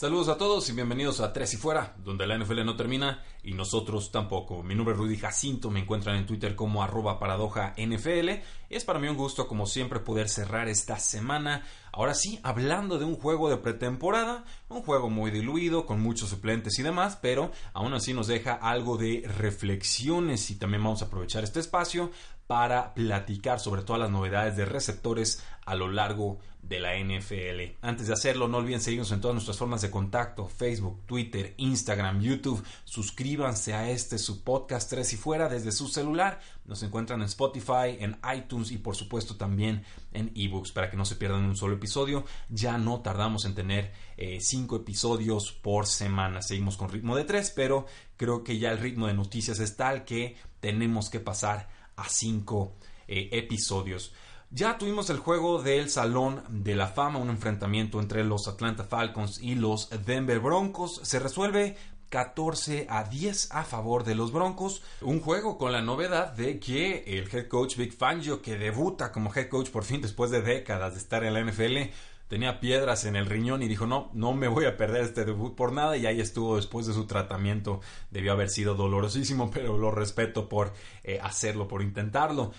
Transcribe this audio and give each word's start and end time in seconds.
Saludos 0.00 0.28
a 0.28 0.38
todos 0.38 0.66
y 0.70 0.72
bienvenidos 0.72 1.20
a 1.20 1.30
Tres 1.30 1.52
y 1.52 1.58
Fuera, 1.58 1.94
donde 1.98 2.26
la 2.26 2.38
NFL 2.38 2.64
no 2.64 2.74
termina 2.74 3.22
y 3.42 3.52
nosotros 3.52 4.10
tampoco. 4.10 4.62
Mi 4.62 4.74
nombre 4.74 4.94
es 4.94 4.98
Rudy 4.98 5.18
Jacinto, 5.18 5.70
me 5.70 5.80
encuentran 5.80 6.16
en 6.16 6.24
Twitter 6.24 6.56
como 6.56 6.82
arroba 6.82 7.18
paradoja 7.18 7.74
NFL. 7.76 8.30
Es 8.70 8.86
para 8.86 8.98
mí 8.98 9.08
un 9.08 9.18
gusto, 9.18 9.46
como 9.46 9.66
siempre, 9.66 10.00
poder 10.00 10.30
cerrar 10.30 10.68
esta 10.68 10.98
semana. 10.98 11.66
Ahora 11.92 12.14
sí, 12.14 12.40
hablando 12.42 12.98
de 12.98 13.04
un 13.04 13.16
juego 13.16 13.50
de 13.50 13.58
pretemporada, 13.58 14.46
un 14.70 14.80
juego 14.80 15.10
muy 15.10 15.30
diluido, 15.30 15.84
con 15.84 16.00
muchos 16.00 16.30
suplentes 16.30 16.78
y 16.78 16.82
demás, 16.82 17.18
pero 17.20 17.52
aún 17.74 17.92
así 17.92 18.14
nos 18.14 18.26
deja 18.26 18.54
algo 18.54 18.96
de 18.96 19.24
reflexiones 19.26 20.50
y 20.50 20.54
también 20.54 20.82
vamos 20.82 21.02
a 21.02 21.06
aprovechar 21.06 21.44
este 21.44 21.60
espacio 21.60 22.10
para 22.50 22.94
platicar 22.94 23.60
sobre 23.60 23.82
todas 23.82 24.00
las 24.00 24.10
novedades 24.10 24.56
de 24.56 24.64
receptores 24.64 25.40
a 25.66 25.76
lo 25.76 25.86
largo 25.86 26.40
de 26.62 26.80
la 26.80 26.98
NFL. 26.98 27.76
Antes 27.80 28.08
de 28.08 28.12
hacerlo, 28.12 28.48
no 28.48 28.58
olviden 28.58 28.80
seguirnos 28.80 29.12
en 29.12 29.20
todas 29.20 29.36
nuestras 29.36 29.56
formas 29.56 29.82
de 29.82 29.90
contacto, 29.92 30.48
Facebook, 30.48 31.06
Twitter, 31.06 31.54
Instagram, 31.58 32.20
YouTube. 32.20 32.60
Suscríbanse 32.82 33.74
a 33.74 33.88
este 33.88 34.18
su 34.18 34.42
podcast 34.42 34.90
Tres 34.90 35.12
y 35.12 35.16
Fuera 35.16 35.48
desde 35.48 35.70
su 35.70 35.86
celular. 35.86 36.40
Nos 36.64 36.82
encuentran 36.82 37.20
en 37.20 37.26
Spotify, 37.26 37.98
en 38.00 38.18
iTunes 38.36 38.72
y 38.72 38.78
por 38.78 38.96
supuesto 38.96 39.36
también 39.36 39.84
en 40.12 40.32
ebooks 40.34 40.72
para 40.72 40.90
que 40.90 40.96
no 40.96 41.04
se 41.04 41.14
pierdan 41.14 41.44
un 41.44 41.56
solo 41.56 41.76
episodio. 41.76 42.24
Ya 42.48 42.78
no 42.78 43.00
tardamos 43.00 43.44
en 43.44 43.54
tener 43.54 43.92
eh, 44.16 44.38
cinco 44.40 44.74
episodios 44.74 45.52
por 45.52 45.86
semana. 45.86 46.42
Seguimos 46.42 46.76
con 46.76 46.88
ritmo 46.88 47.14
de 47.14 47.22
tres, 47.22 47.52
pero 47.54 47.86
creo 48.16 48.42
que 48.42 48.58
ya 48.58 48.72
el 48.72 48.78
ritmo 48.78 49.06
de 49.06 49.14
noticias 49.14 49.60
es 49.60 49.76
tal 49.76 50.04
que 50.04 50.34
tenemos 50.58 51.10
que 51.10 51.20
pasar 51.20 51.68
a 52.00 52.08
cinco 52.08 52.72
eh, 53.06 53.28
episodios. 53.32 54.12
Ya 54.50 54.78
tuvimos 54.78 55.10
el 55.10 55.18
juego 55.18 55.62
del 55.62 55.90
Salón 55.90 56.42
de 56.48 56.74
la 56.74 56.88
Fama, 56.88 57.20
un 57.20 57.30
enfrentamiento 57.30 58.00
entre 58.00 58.24
los 58.24 58.48
Atlanta 58.48 58.82
Falcons 58.82 59.40
y 59.40 59.54
los 59.54 59.88
Denver 60.04 60.40
Broncos. 60.40 61.00
Se 61.04 61.20
resuelve 61.20 61.76
14 62.08 62.88
a 62.90 63.04
10 63.04 63.52
a 63.52 63.62
favor 63.62 64.02
de 64.02 64.16
los 64.16 64.32
Broncos. 64.32 64.82
Un 65.00 65.20
juego 65.20 65.56
con 65.56 65.70
la 65.70 65.82
novedad 65.82 66.32
de 66.32 66.58
que 66.58 67.04
el 67.06 67.28
head 67.32 67.46
coach 67.46 67.76
Big 67.76 67.96
Fangio, 67.96 68.42
que 68.42 68.58
debuta 68.58 69.12
como 69.12 69.32
head 69.32 69.48
coach 69.48 69.70
por 69.70 69.84
fin 69.84 70.02
después 70.02 70.32
de 70.32 70.42
décadas 70.42 70.94
de 70.94 70.98
estar 70.98 71.22
en 71.22 71.34
la 71.34 71.44
NFL, 71.44 71.92
tenía 72.30 72.60
piedras 72.60 73.06
en 73.06 73.16
el 73.16 73.26
riñón 73.26 73.60
y 73.60 73.66
dijo 73.66 73.88
no, 73.88 74.08
no 74.14 74.32
me 74.32 74.46
voy 74.46 74.64
a 74.64 74.76
perder 74.76 75.02
este 75.02 75.24
debut 75.24 75.56
por 75.56 75.72
nada 75.72 75.96
y 75.96 76.06
ahí 76.06 76.20
estuvo 76.20 76.54
después 76.56 76.86
de 76.86 76.94
su 76.94 77.06
tratamiento. 77.06 77.80
Debió 78.12 78.32
haber 78.32 78.48
sido 78.50 78.76
dolorosísimo, 78.76 79.50
pero 79.52 79.76
lo 79.76 79.90
respeto 79.90 80.48
por 80.48 80.72
eh, 81.02 81.18
hacerlo, 81.20 81.66
por 81.66 81.82
intentarlo. 81.82 82.52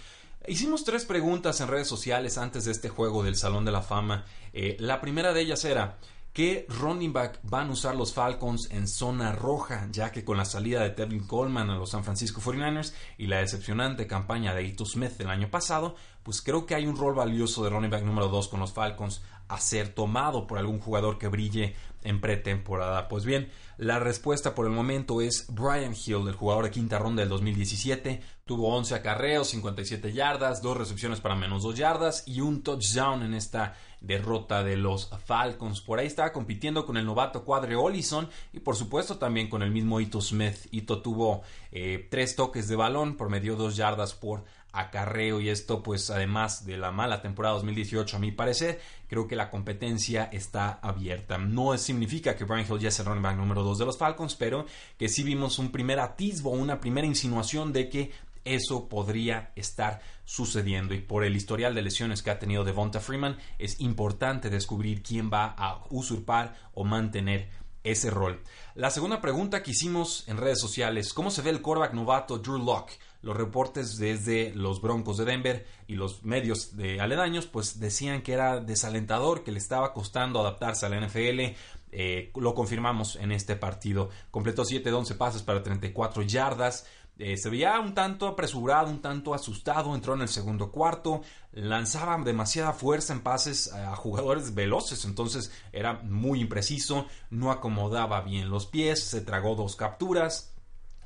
Hicimos 0.45 0.83
tres 0.83 1.05
preguntas 1.05 1.61
en 1.61 1.69
redes 1.69 1.87
sociales 1.87 2.37
antes 2.37 2.65
de 2.65 2.71
este 2.71 2.89
juego 2.89 3.23
del 3.23 3.37
Salón 3.37 3.63
de 3.63 3.71
la 3.71 3.81
Fama. 3.81 4.25
Eh, 4.51 4.75
la 4.79 4.99
primera 4.99 5.31
de 5.31 5.39
ellas 5.39 5.63
era, 5.63 5.99
¿qué 6.33 6.65
running 6.67 7.13
back 7.13 7.39
van 7.43 7.69
a 7.69 7.71
usar 7.71 7.95
los 7.95 8.13
Falcons 8.13 8.69
en 8.71 8.89
zona 8.89 9.31
roja? 9.31 9.87
Ya 9.91 10.11
que 10.11 10.25
con 10.25 10.35
la 10.35 10.45
salida 10.45 10.81
de 10.81 10.89
Tevin 10.89 11.25
Coleman 11.25 11.69
a 11.69 11.77
los 11.77 11.91
San 11.91 12.03
Francisco 12.03 12.41
49ers 12.41 12.93
y 13.17 13.27
la 13.27 13.37
decepcionante 13.37 14.05
campaña 14.05 14.53
de 14.53 14.63
Ito 14.63 14.85
Smith 14.85 15.13
el 15.19 15.29
año 15.29 15.49
pasado, 15.49 15.95
pues 16.23 16.41
creo 16.41 16.65
que 16.65 16.75
hay 16.75 16.87
un 16.87 16.97
rol 16.97 17.15
valioso 17.15 17.63
de 17.63 17.69
running 17.69 17.89
back 17.89 18.03
número 18.03 18.27
2 18.27 18.49
con 18.49 18.59
los 18.59 18.73
Falcons 18.73 19.21
a 19.51 19.59
ser 19.59 19.89
tomado 19.89 20.47
por 20.47 20.57
algún 20.57 20.79
jugador 20.79 21.17
que 21.17 21.27
brille 21.27 21.75
en 22.03 22.21
pretemporada. 22.21 23.07
Pues 23.09 23.25
bien, 23.25 23.49
la 23.77 23.99
respuesta 23.99 24.55
por 24.55 24.65
el 24.65 24.71
momento 24.71 25.21
es 25.21 25.45
Brian 25.49 25.93
Hill, 25.93 26.27
el 26.27 26.35
jugador 26.35 26.63
de 26.63 26.71
quinta 26.71 26.97
ronda 26.99 27.21
del 27.21 27.29
2017. 27.29 28.21
Tuvo 28.45 28.75
11 28.75 28.95
acarreos, 28.95 29.49
57 29.49 30.13
yardas, 30.13 30.61
dos 30.61 30.77
recepciones 30.77 31.19
para 31.19 31.35
menos 31.35 31.63
2 31.63 31.75
yardas 31.75 32.23
y 32.27 32.41
un 32.41 32.63
touchdown 32.63 33.23
en 33.23 33.33
esta 33.33 33.75
derrota 33.99 34.63
de 34.63 34.77
los 34.77 35.09
Falcons. 35.25 35.81
Por 35.81 35.99
ahí 35.99 36.07
estaba 36.07 36.31
compitiendo 36.31 36.85
con 36.85 36.97
el 36.97 37.05
novato 37.05 37.43
Cuadre 37.43 37.75
Olison 37.75 38.29
y 38.51 38.59
por 38.59 38.75
supuesto 38.75 39.17
también 39.17 39.49
con 39.49 39.61
el 39.61 39.71
mismo 39.71 39.99
Ito 39.99 40.21
Smith. 40.21 40.67
Ito 40.71 41.01
tuvo 41.01 41.43
eh, 41.71 42.07
tres 42.09 42.35
toques 42.35 42.67
de 42.67 42.75
balón, 42.75 43.15
por 43.15 43.29
medio 43.29 43.55
2 43.55 43.75
yardas 43.75 44.13
por 44.13 44.43
acarreo 44.73 45.39
y 45.39 45.49
esto 45.49 45.83
pues 45.83 46.09
además 46.09 46.65
de 46.65 46.77
la 46.77 46.91
mala 46.91 47.21
temporada 47.21 47.55
2018 47.55 48.17
a 48.17 48.19
mi 48.19 48.31
parecer 48.31 48.79
creo 49.07 49.27
que 49.27 49.35
la 49.35 49.49
competencia 49.49 50.25
está 50.31 50.79
abierta 50.81 51.37
no 51.37 51.77
significa 51.77 52.35
que 52.35 52.45
Brian 52.45 52.65
Hill 52.69 52.79
ya 52.79 52.89
es 52.89 52.99
el 52.99 53.05
running 53.05 53.23
back 53.23 53.37
número 53.37 53.63
2 53.63 53.79
de 53.79 53.85
los 53.85 53.97
Falcons 53.97 54.35
pero 54.35 54.65
que 54.97 55.09
sí 55.09 55.23
vimos 55.23 55.59
un 55.59 55.71
primer 55.71 55.99
atisbo 55.99 56.51
una 56.51 56.79
primera 56.79 57.07
insinuación 57.07 57.73
de 57.73 57.89
que 57.89 58.11
eso 58.43 58.89
podría 58.89 59.51
estar 59.55 60.01
sucediendo 60.25 60.93
y 60.93 61.01
por 61.01 61.23
el 61.23 61.35
historial 61.35 61.75
de 61.75 61.83
lesiones 61.83 62.23
que 62.23 62.31
ha 62.31 62.39
tenido 62.39 62.63
Devonta 62.63 62.99
Freeman 62.99 63.37
es 63.59 63.79
importante 63.79 64.49
descubrir 64.49 65.03
quién 65.03 65.29
va 65.31 65.53
a 65.57 65.83
usurpar 65.89 66.55
o 66.73 66.83
mantener 66.83 67.49
ese 67.83 68.09
rol. 68.09 68.41
La 68.75 68.91
segunda 68.91 69.21
pregunta 69.21 69.63
que 69.63 69.71
hicimos 69.71 70.27
en 70.27 70.37
redes 70.37 70.59
sociales, 70.59 71.13
¿cómo 71.13 71.31
se 71.31 71.41
ve 71.41 71.49
el 71.49 71.61
quarterback 71.61 71.93
novato 71.93 72.37
Drew 72.37 72.57
Locke? 72.57 72.97
Los 73.21 73.37
reportes 73.37 73.97
desde 73.97 74.53
los 74.55 74.81
Broncos 74.81 75.17
de 75.17 75.25
Denver 75.25 75.67
y 75.87 75.95
los 75.95 76.23
medios 76.23 76.75
de 76.75 76.99
aledaños 76.99 77.45
pues 77.45 77.79
decían 77.79 78.21
que 78.21 78.33
era 78.33 78.59
desalentador, 78.59 79.43
que 79.43 79.51
le 79.51 79.59
estaba 79.59 79.93
costando 79.93 80.39
adaptarse 80.39 80.85
a 80.85 80.89
la 80.89 80.99
NFL. 81.05 81.55
Eh, 81.93 82.31
lo 82.35 82.55
confirmamos 82.55 83.17
en 83.17 83.31
este 83.31 83.55
partido. 83.55 84.09
Completó 84.31 84.65
7 84.65 84.89
de 84.89 84.95
11 84.95 85.15
pases 85.15 85.43
para 85.43 85.61
34 85.61 86.23
yardas. 86.23 86.85
Eh, 87.17 87.37
se 87.37 87.49
veía 87.49 87.79
un 87.79 87.93
tanto 87.93 88.27
apresurado, 88.27 88.89
un 88.89 89.01
tanto 89.01 89.35
asustado, 89.35 89.93
entró 89.93 90.15
en 90.15 90.21
el 90.21 90.27
segundo 90.27 90.71
cuarto, 90.71 91.21
lanzaba 91.51 92.17
demasiada 92.23 92.73
fuerza 92.73 93.13
en 93.13 93.21
pases 93.21 93.71
a 93.71 93.95
jugadores 93.95 94.55
veloces, 94.55 95.05
entonces 95.05 95.51
era 95.71 96.01
muy 96.01 96.41
impreciso, 96.41 97.05
no 97.29 97.51
acomodaba 97.51 98.21
bien 98.21 98.49
los 98.49 98.65
pies, 98.65 99.03
se 99.03 99.21
tragó 99.21 99.55
dos 99.55 99.75
capturas, 99.75 100.50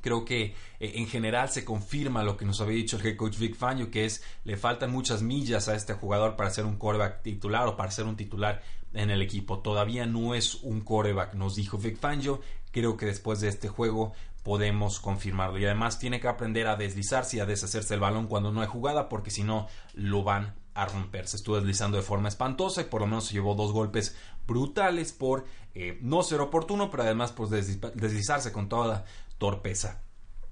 creo 0.06 0.24
que 0.24 0.54
eh, 0.80 0.94
en 0.98 1.08
general 1.08 1.50
se 1.50 1.66
confirma 1.66 2.22
lo 2.22 2.38
que 2.38 2.46
nos 2.46 2.62
había 2.62 2.76
dicho 2.76 2.98
el 2.98 3.08
head 3.08 3.16
coach 3.16 3.40
Vic 3.40 3.56
Fangio, 3.56 3.90
que 3.90 4.06
es 4.06 4.24
le 4.44 4.56
faltan 4.56 4.92
muchas 4.92 5.24
millas 5.24 5.68
a 5.68 5.74
este 5.74 5.96
jugador 5.96 6.36
para 6.36 6.52
ser 6.52 6.66
un 6.66 6.78
coreback 6.78 7.24
titular 7.24 7.68
o 7.68 7.76
para 7.76 7.90
ser 7.90 8.06
un 8.06 8.16
titular 8.16 8.62
en 8.94 9.10
el 9.10 9.24
equipo. 9.24 9.60
Todavía 9.62 10.06
no 10.06 10.36
es 10.36 10.56
un 10.62 10.82
coreback, 10.82 11.34
nos 11.34 11.56
dijo 11.56 11.80
Vic 11.80 11.98
Fangio. 11.98 12.40
Creo 12.72 12.98
que 12.98 13.08
después 13.08 13.40
de 13.40 13.48
este 13.48 13.68
juego 13.68 14.14
podemos 14.44 15.00
confirmarlo. 15.00 15.58
Y 15.58 15.66
además 15.66 15.98
tiene 15.98 16.20
que 16.20 16.28
aprender 16.28 16.68
a 16.68 16.76
deslizarse 16.76 17.38
y 17.38 17.40
a 17.40 17.48
deshacerse 17.48 17.96
el 17.96 18.00
balón 18.00 18.28
cuando 18.28 18.52
no 18.52 18.62
hay 18.62 18.68
jugada, 18.68 19.10
porque 19.10 19.32
si 19.32 19.42
no 19.42 19.68
lo 19.96 20.22
van 20.22 20.54
a 20.76 20.86
romper. 20.86 21.28
Se 21.28 21.38
estuvo 21.38 21.56
deslizando 21.56 21.98
de 21.98 22.04
forma 22.04 22.28
espantosa 22.28 22.82
y 22.82 22.84
por 22.84 23.02
lo 23.02 23.08
menos 23.08 23.26
se 23.26 23.34
llevó 23.34 23.56
dos 23.56 23.72
golpes 23.72 24.16
brutales 24.46 25.14
por 25.14 25.46
eh, 25.74 25.98
no 26.02 26.22
ser 26.22 26.42
oportuno, 26.42 26.92
pero 26.92 27.04
además 27.04 27.32
pues 27.32 27.50
deslizarse 27.50 28.52
con 28.52 28.70
toda 28.70 29.06
torpeza. 29.38 30.02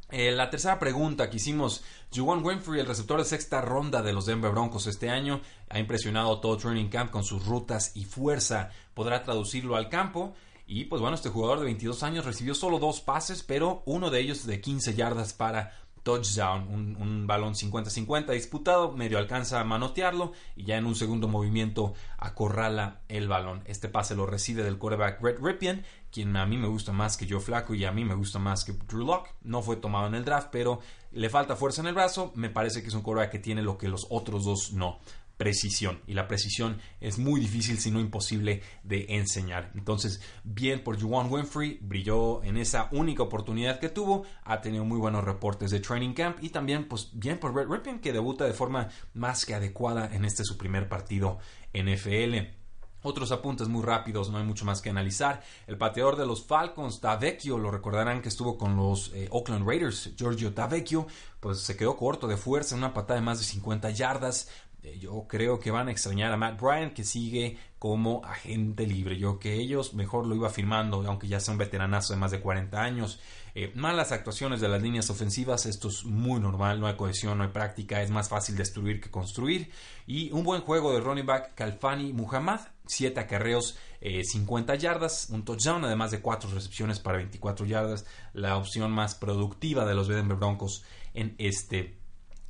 Eh, 0.10 0.32
la 0.32 0.52
tercera 0.52 0.78
pregunta 0.78 1.30
que 1.30 1.38
hicimos, 1.38 1.84
Juwan 2.14 2.46
Winfrey, 2.46 2.80
el 2.80 2.86
receptor 2.86 3.18
de 3.18 3.26
sexta 3.26 3.62
ronda 3.62 4.04
de 4.04 4.14
los 4.14 4.28
Denver 4.28 4.52
Broncos 4.52 4.86
este 4.86 5.10
año, 5.10 5.42
ha 5.70 5.80
impresionado 5.80 6.40
todo 6.40 6.58
Training 6.58 6.90
Camp 6.90 7.10
con 7.10 7.24
sus 7.24 7.46
rutas 7.46 7.92
y 7.96 8.06
fuerza. 8.06 8.70
¿Podrá 8.94 9.24
traducirlo 9.24 9.76
al 9.76 9.90
campo? 9.90 10.36
Y 10.68 10.86
pues 10.86 11.02
bueno, 11.02 11.16
este 11.16 11.30
jugador 11.30 11.60
de 11.60 11.66
22 11.66 12.04
años 12.04 12.26
recibió 12.26 12.54
solo 12.54 12.78
dos 12.78 13.02
pases, 13.02 13.42
pero 13.42 13.82
uno 13.86 14.12
de 14.12 14.20
ellos 14.20 14.46
de 14.46 14.62
15 14.62 14.94
yardas 14.94 15.34
para 15.34 15.74
touchdown, 16.04 16.68
un, 16.68 17.26
balón 17.28 17.56
50-50 17.56 18.34
disputado, 18.34 18.92
medio 18.92 19.18
alcanza 19.18 19.62
a 19.62 19.64
manotearlo 19.64 20.34
y 20.56 20.66
ya 20.66 20.78
en 20.78 20.86
un 20.86 20.96
segundo 20.96 21.28
movimiento 21.28 21.94
acorrala 22.18 23.02
el 23.08 23.28
balón. 23.28 23.64
Este 23.66 23.88
pase 23.88 24.16
lo 24.16 24.26
recibe 24.26 24.64
del 24.64 24.78
quarterback 24.78 25.22
Red 25.22 25.40
Ripien, 25.42 25.86
quien 26.14 26.36
a 26.38 26.46
mí 26.46 26.58
me 26.58 26.68
gusta 26.68 26.94
más 26.94 27.18
que 27.18 27.28
Joe 27.28 27.42
Flaco 27.42 27.74
y 27.74 27.86
a 27.86 27.92
mí 27.92 28.06
me 28.06 28.14
gusta 28.14 28.38
más 28.38 28.64
que 28.64 28.74
Drew 28.74 29.06
Locke. 29.06 29.34
No 29.42 29.64
fue 29.64 29.78
tomado 29.78 30.08
en 30.08 30.14
el 30.14 30.24
draft, 30.24 30.50
pero 30.52 30.80
le 31.12 31.30
falta 31.30 31.56
fuerza 31.56 31.82
en 31.82 31.88
el 31.88 31.96
brazo. 31.96 32.32
Me 32.36 32.50
parece 32.50 32.82
que 32.82 32.90
es 32.90 32.94
un 32.94 33.02
quarterback 33.02 33.32
que 33.32 33.40
tiene 33.40 33.64
lo 33.64 33.78
que 33.78 33.90
los 33.90 34.06
otros 34.12 34.46
dos 34.46 34.74
no. 34.74 35.00
precisión 35.36 36.00
y 36.06 36.14
la 36.14 36.28
precisión 36.28 36.78
es 37.02 37.18
muy 37.18 37.42
difícil 37.42 37.80
si 37.80 37.90
no 37.90 38.00
imposible 38.00 38.62
de 38.84 39.08
enseñar 39.10 39.72
entonces 39.74 40.22
bien 40.44 40.84
por 40.84 41.02
Juwan 41.02 41.30
Winfrey 41.30 41.80
brilló 41.82 42.44
en 42.44 42.56
esa 42.56 42.88
única 42.92 43.24
oportunidad 43.24 43.80
que 43.80 43.90
tuvo 43.90 44.26
ha 44.44 44.62
tenido 44.62 44.86
muy 44.86 45.00
buenos 45.00 45.24
reportes 45.24 45.72
de 45.72 45.80
training 45.80 46.14
camp 46.14 46.38
y 46.42 46.50
también 46.50 46.88
pues 46.88 47.10
bien 47.14 47.40
por 47.40 47.56
Red 47.56 47.68
Ripien 47.68 48.00
que 48.00 48.14
debuta 48.14 48.46
de 48.46 48.54
forma 48.54 48.90
más 49.16 49.44
que 49.44 49.56
adecuada 49.56 50.08
en 50.14 50.24
este 50.24 50.44
su 50.44 50.56
primer 50.56 50.88
partido 50.88 51.40
NFL 51.74 52.63
otros 53.04 53.32
apuntes 53.32 53.68
muy 53.68 53.84
rápidos, 53.84 54.30
no 54.30 54.38
hay 54.38 54.44
mucho 54.44 54.66
más 54.66 54.82
que 54.82 54.90
analizar. 54.90 55.44
El 55.68 55.78
pateador 55.78 56.16
de 56.16 56.26
los 56.26 56.44
Falcons, 56.44 57.00
Tavecchio, 57.00 57.58
lo 57.58 57.70
recordarán 57.70 58.22
que 58.22 58.30
estuvo 58.30 58.58
con 58.58 58.76
los 58.76 59.12
eh, 59.14 59.28
Oakland 59.32 59.68
Raiders, 59.68 60.14
Giorgio 60.18 60.54
Tavecchio, 60.54 61.06
pues 61.40 61.60
se 61.60 61.78
quedó 61.78 61.96
corto 61.96 62.28
de 62.28 62.38
fuerza 62.38 62.76
en 62.76 62.80
una 62.80 62.94
patada 62.94 63.20
de 63.20 63.26
más 63.26 63.40
de 63.40 63.46
50 63.46 63.92
yardas. 63.92 64.50
Eh, 64.82 64.98
yo 65.00 65.26
creo 65.28 65.60
que 65.60 65.72
van 65.72 65.88
a 65.88 65.92
extrañar 65.92 66.32
a 66.32 66.38
Matt 66.38 66.60
Bryant, 66.60 66.94
que 66.94 67.04
sigue 67.04 67.58
como 67.80 68.24
agente 68.26 68.88
libre. 68.88 69.18
Yo 69.18 69.40
que 69.40 69.54
ellos 69.54 69.94
mejor 69.94 70.26
lo 70.26 70.36
iba 70.36 70.50
firmando, 70.50 71.04
aunque 71.08 71.28
ya 71.28 71.40
sea 71.40 71.52
un 71.52 71.58
veteranazo 71.58 72.14
de 72.14 72.20
más 72.20 72.32
de 72.32 72.40
40 72.40 72.82
años. 72.82 73.20
Eh, 73.56 73.72
malas 73.76 74.12
actuaciones 74.12 74.62
de 74.62 74.68
las 74.68 74.82
líneas 74.82 75.10
ofensivas, 75.10 75.68
esto 75.68 75.90
es 75.90 76.06
muy 76.06 76.40
normal, 76.40 76.80
no 76.80 76.88
hay 76.88 76.96
cohesión, 76.96 77.38
no 77.38 77.44
hay 77.44 77.52
práctica, 77.52 78.02
es 78.02 78.10
más 78.10 78.30
fácil 78.30 78.56
destruir 78.56 79.00
que 79.00 79.12
construir. 79.12 79.72
Y 80.08 80.32
un 80.32 80.44
buen 80.44 80.62
juego 80.62 80.92
de 80.94 81.02
running 81.02 81.26
back 81.26 81.54
Kalfani 81.54 82.14
Muhammad, 82.14 82.62
7 82.88 83.20
acarreos, 83.20 83.78
50 84.02 84.74
eh, 84.74 84.78
yardas, 84.78 85.30
un 85.30 85.46
touchdown, 85.46 85.86
además 85.86 86.12
de 86.12 86.22
4 86.22 86.50
recepciones 86.52 87.00
para 87.00 87.18
24 87.18 87.66
yardas, 87.66 88.06
la 88.34 88.58
opción 88.58 88.92
más 88.92 89.16
productiva 89.16 89.86
de 89.86 89.94
los 89.94 90.08
Denver 90.08 90.38
Broncos 90.38 90.84
en 91.14 91.36
este 91.38 91.98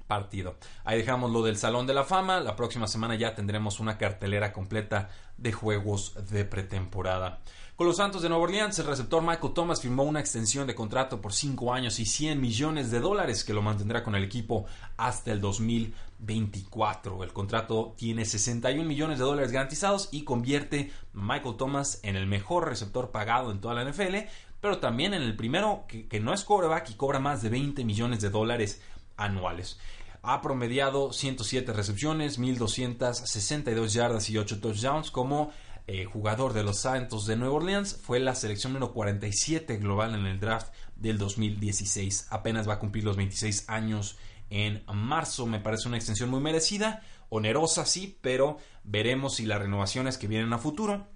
partido. 0.08 0.58
Ahí 0.84 0.98
dejamos 0.98 1.32
lo 1.32 1.44
del 1.44 1.58
Salón 1.58 1.88
de 1.88 1.94
la 1.94 2.04
Fama. 2.04 2.40
La 2.40 2.56
próxima 2.56 2.88
semana 2.88 3.16
ya 3.16 3.36
tendremos 3.36 3.80
una 3.80 3.98
cartelera 3.98 4.54
completa 4.54 5.10
de 5.38 5.52
juegos 5.52 6.14
de 6.30 6.46
pretemporada. 6.46 7.42
Con 7.76 7.88
los 7.88 7.98
Santos 7.98 8.22
de 8.22 8.30
Nueva 8.30 8.44
Orleans, 8.44 8.78
el 8.78 8.86
receptor 8.86 9.24
Michael 9.24 9.52
Thomas 9.52 9.82
firmó 9.82 10.04
una 10.04 10.20
extensión 10.20 10.68
de 10.68 10.76
contrato 10.76 11.20
por 11.20 11.34
5 11.34 11.74
años 11.74 12.00
y 12.00 12.06
100 12.06 12.40
millones 12.40 12.92
de 12.92 13.00
dólares 13.00 13.44
que 13.44 13.52
lo 13.52 13.64
mantendrá 13.64 14.04
con 14.04 14.14
el 14.14 14.24
equipo 14.24 14.66
hasta 14.96 15.32
el 15.32 15.42
2024. 15.42 17.24
El 17.24 17.34
contrato 17.34 17.96
tiene 17.98 18.26
61 18.26 18.88
millones 18.88 19.18
de 19.18 19.26
dólares 19.26 19.52
garantizados 19.52 20.10
y 20.12 20.24
convierte 20.24 20.92
a 21.16 21.20
Michael 21.20 21.58
Thomas 21.58 22.00
en 22.04 22.16
el 22.16 22.28
mejor 22.28 22.70
receptor 22.70 23.10
pagado 23.10 23.50
en 23.50 23.60
toda 23.60 23.74
la 23.74 23.90
NFL, 23.90 24.18
pero 24.62 24.78
también 24.78 25.16
en 25.16 25.24
el 25.24 25.36
primero 25.36 25.86
que, 25.88 26.08
que 26.08 26.20
no 26.20 26.32
es 26.32 26.44
quarterback 26.44 26.92
y 26.92 26.94
cobra 26.94 27.18
más 27.18 27.42
de 27.42 27.50
20 27.50 27.84
millones 27.86 28.22
de 28.22 28.30
dólares 28.30 28.84
anuales. 29.18 29.80
Ha 30.22 30.42
promediado 30.42 31.12
107 31.12 31.74
recepciones, 31.74 32.38
1262 32.38 33.94
yardas 33.94 34.30
y 34.30 34.38
8 34.38 34.60
touchdowns 34.62 35.10
como 35.10 35.52
eh, 35.88 36.06
jugador 36.06 36.54
de 36.54 36.64
los 36.64 36.80
Santos 36.80 37.26
de 37.26 37.36
Nueva 37.36 37.56
Orleans, 37.56 38.00
fue 38.02 38.20
la 38.20 38.36
selección 38.36 38.74
número 38.74 38.94
47 38.94 39.78
global 39.78 40.16
en 40.16 40.26
el 40.26 40.40
draft 40.40 40.74
del 40.96 41.18
2016. 41.18 42.28
Apenas 42.30 42.68
va 42.68 42.74
a 42.74 42.80
cumplir 42.80 43.04
los 43.04 43.18
26 43.18 43.70
años 43.70 44.18
en 44.50 44.84
marzo. 44.94 45.46
Me 45.46 45.60
parece 45.60 45.88
una 45.88 45.98
extensión 45.98 46.30
muy 46.30 46.40
merecida, 46.40 47.02
onerosa 47.30 47.86
sí, 47.86 48.18
pero 48.22 48.58
veremos 48.84 49.36
si 49.36 49.46
las 49.46 49.60
renovaciones 49.60 50.18
que 50.18 50.28
vienen 50.28 50.54
a 50.54 50.58
futuro 50.58 51.08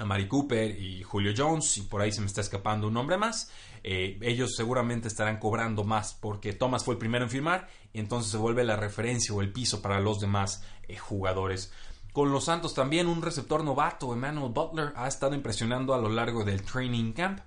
a 0.00 0.04
Mari 0.06 0.28
Cooper 0.28 0.80
y 0.80 1.02
Julio 1.02 1.34
Jones, 1.36 1.76
y 1.76 1.82
por 1.82 2.00
ahí 2.00 2.10
se 2.10 2.22
me 2.22 2.26
está 2.26 2.40
escapando 2.40 2.88
un 2.88 2.94
nombre 2.94 3.18
más, 3.18 3.50
eh, 3.84 4.18
ellos 4.22 4.54
seguramente 4.56 5.08
estarán 5.08 5.38
cobrando 5.38 5.84
más 5.84 6.14
porque 6.14 6.54
Thomas 6.54 6.84
fue 6.84 6.94
el 6.94 6.98
primero 6.98 7.24
en 7.24 7.30
firmar 7.30 7.68
y 7.92 8.00
entonces 8.00 8.32
se 8.32 8.38
vuelve 8.38 8.64
la 8.64 8.76
referencia 8.76 9.34
o 9.34 9.42
el 9.42 9.52
piso 9.52 9.82
para 9.82 10.00
los 10.00 10.18
demás 10.18 10.64
eh, 10.88 10.96
jugadores. 10.96 11.72
Con 12.12 12.32
los 12.32 12.44
Santos 12.44 12.74
también 12.74 13.06
un 13.06 13.22
receptor 13.22 13.62
novato, 13.62 14.12
Emmanuel 14.12 14.52
Butler, 14.52 14.92
ha 14.96 15.06
estado 15.06 15.34
impresionando 15.34 15.94
a 15.94 15.98
lo 15.98 16.08
largo 16.08 16.44
del 16.44 16.62
training 16.62 17.12
camp. 17.12 17.40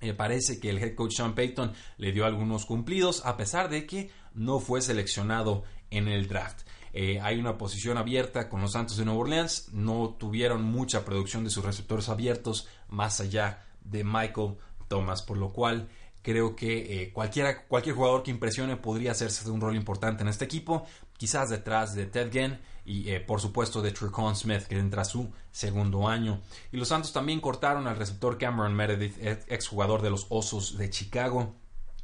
Eh, 0.00 0.12
parece 0.12 0.60
que 0.60 0.68
el 0.68 0.78
head 0.78 0.94
coach 0.94 1.14
Sean 1.16 1.34
Payton 1.34 1.72
le 1.96 2.12
dio 2.12 2.26
algunos 2.26 2.66
cumplidos 2.66 3.24
a 3.24 3.36
pesar 3.36 3.70
de 3.70 3.86
que 3.86 4.10
no 4.34 4.60
fue 4.60 4.82
seleccionado 4.82 5.64
en 5.90 6.08
el 6.08 6.28
draft. 6.28 6.66
Eh, 6.92 7.20
hay 7.20 7.38
una 7.38 7.56
posición 7.56 7.96
abierta 7.96 8.48
con 8.48 8.60
los 8.60 8.72
Santos 8.72 8.98
de 8.98 9.06
Nueva 9.06 9.20
Orleans. 9.20 9.70
No 9.72 10.16
tuvieron 10.18 10.62
mucha 10.62 11.04
producción 11.04 11.44
de 11.44 11.50
sus 11.50 11.64
receptores 11.64 12.08
abiertos 12.08 12.68
más 12.88 13.20
allá 13.20 13.64
de 13.82 14.04
Michael 14.04 14.56
Thomas, 14.88 15.22
por 15.22 15.38
lo 15.38 15.52
cual 15.52 15.88
Creo 16.26 16.56
que 16.56 17.02
eh, 17.04 17.12
cualquier 17.12 17.94
jugador 17.94 18.24
que 18.24 18.32
impresione 18.32 18.76
podría 18.76 19.12
hacerse 19.12 19.48
un 19.48 19.60
rol 19.60 19.76
importante 19.76 20.24
en 20.24 20.28
este 20.28 20.44
equipo, 20.44 20.84
quizás 21.16 21.50
detrás 21.50 21.94
de 21.94 22.06
Ted 22.06 22.32
Ginn 22.32 22.58
y 22.86 23.10
eh, 23.10 23.20
por 23.20 23.40
supuesto 23.40 23.82
de 23.82 23.90
Tricon 23.90 24.36
Smith, 24.36 24.62
que 24.62 24.78
entra 24.78 25.04
su 25.04 25.30
segundo 25.50 26.08
año. 26.08 26.40
Y 26.72 26.76
los 26.76 26.88
Santos 26.88 27.12
también 27.12 27.40
cortaron 27.40 27.86
al 27.86 27.96
receptor 27.96 28.38
Cameron 28.38 28.74
Meredith, 28.74 29.16
exjugador 29.48 30.02
de 30.02 30.10
los 30.10 30.26
Osos 30.28 30.78
de 30.78 30.88
Chicago. 30.88 31.54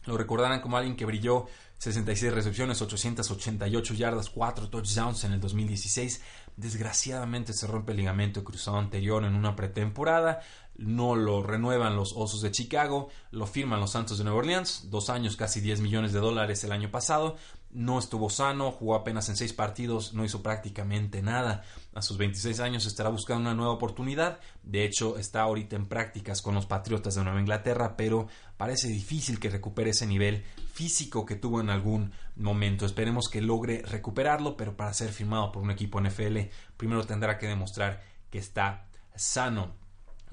Lo 0.07 0.19
recordarán 0.19 0.61
como 0.61 0.77
alguien 0.77 0.97
que 0.97 1.07
brilló 1.07 1.47
66 1.79 2.33
recepciones, 2.33 2.83
888 2.83 3.95
yardas, 3.95 4.31
4 4.31 4.69
touchdowns 4.69 5.25
en 5.25 5.33
el 5.33 5.41
2016. 5.41 6.21
Desgraciadamente 6.57 7.53
se 7.53 7.67
rompe 7.67 7.93
el 7.93 7.99
ligamento 7.99 8.43
cruzado 8.43 8.79
anterior 8.79 9.25
en 9.25 9.35
una 9.35 9.55
pretemporada 9.55 10.41
no 10.77 11.15
lo 11.17 11.43
renuevan 11.43 11.97
los 11.97 12.13
Osos 12.17 12.41
de 12.43 12.51
Chicago, 12.51 13.09
lo 13.31 13.47
firman 13.47 13.81
los 13.81 13.93
Santos 13.93 14.19
de 14.19 14.25
Nueva 14.25 14.39
Orleans, 14.41 14.89
dos 14.91 15.11
años, 15.11 15.37
casi 15.37 15.61
10 15.61 15.81
millones 15.81 16.13
de 16.13 16.21
dólares 16.21 16.65
el 16.65 16.73
año 16.73 16.91
pasado, 16.91 17.37
no 17.73 17.99
estuvo 17.99 18.29
sano, 18.29 18.71
jugó 18.71 18.95
apenas 18.95 19.29
en 19.29 19.37
seis 19.37 19.53
partidos, 19.53 20.13
no 20.13 20.25
hizo 20.25 20.43
prácticamente 20.43 21.23
nada. 21.23 21.65
A 21.95 22.03
sus 22.03 22.19
26 22.19 22.61
años 22.61 22.87
estará 22.87 23.09
buscando 23.09 23.43
una 23.43 23.55
nueva 23.55 23.73
oportunidad, 23.73 24.41
de 24.63 24.85
hecho 24.85 25.19
está 25.19 25.43
ahorita 25.43 25.77
en 25.77 25.87
prácticas 25.87 26.43
con 26.43 26.55
los 26.55 26.67
Patriotas 26.67 27.15
de 27.15 27.25
Nueva 27.25 27.41
Inglaterra, 27.41 27.97
pero 27.97 28.29
parece 28.57 28.89
difícil 28.89 29.41
que 29.41 29.51
recupere 29.51 29.91
ese 29.91 30.07
nivel 30.07 30.45
físico 30.73 31.25
que 31.25 31.37
tuvo 31.37 31.61
en 31.61 31.71
algún 31.71 32.13
momento. 32.37 32.85
Esperemos 32.87 33.29
que 33.29 33.41
logre 33.41 33.83
recuperarlo, 33.83 34.57
pero 34.57 34.77
para 34.77 34.95
ser 34.95 35.11
firmado 35.11 35.51
por 35.51 35.63
un 35.63 35.71
equipo 35.71 36.01
NFL, 36.01 36.39
primero 36.77 37.05
tendrá 37.07 37.39
que 37.39 37.47
demostrar 37.47 38.03
que 38.31 38.39
está 38.39 38.87
sano. 39.15 39.75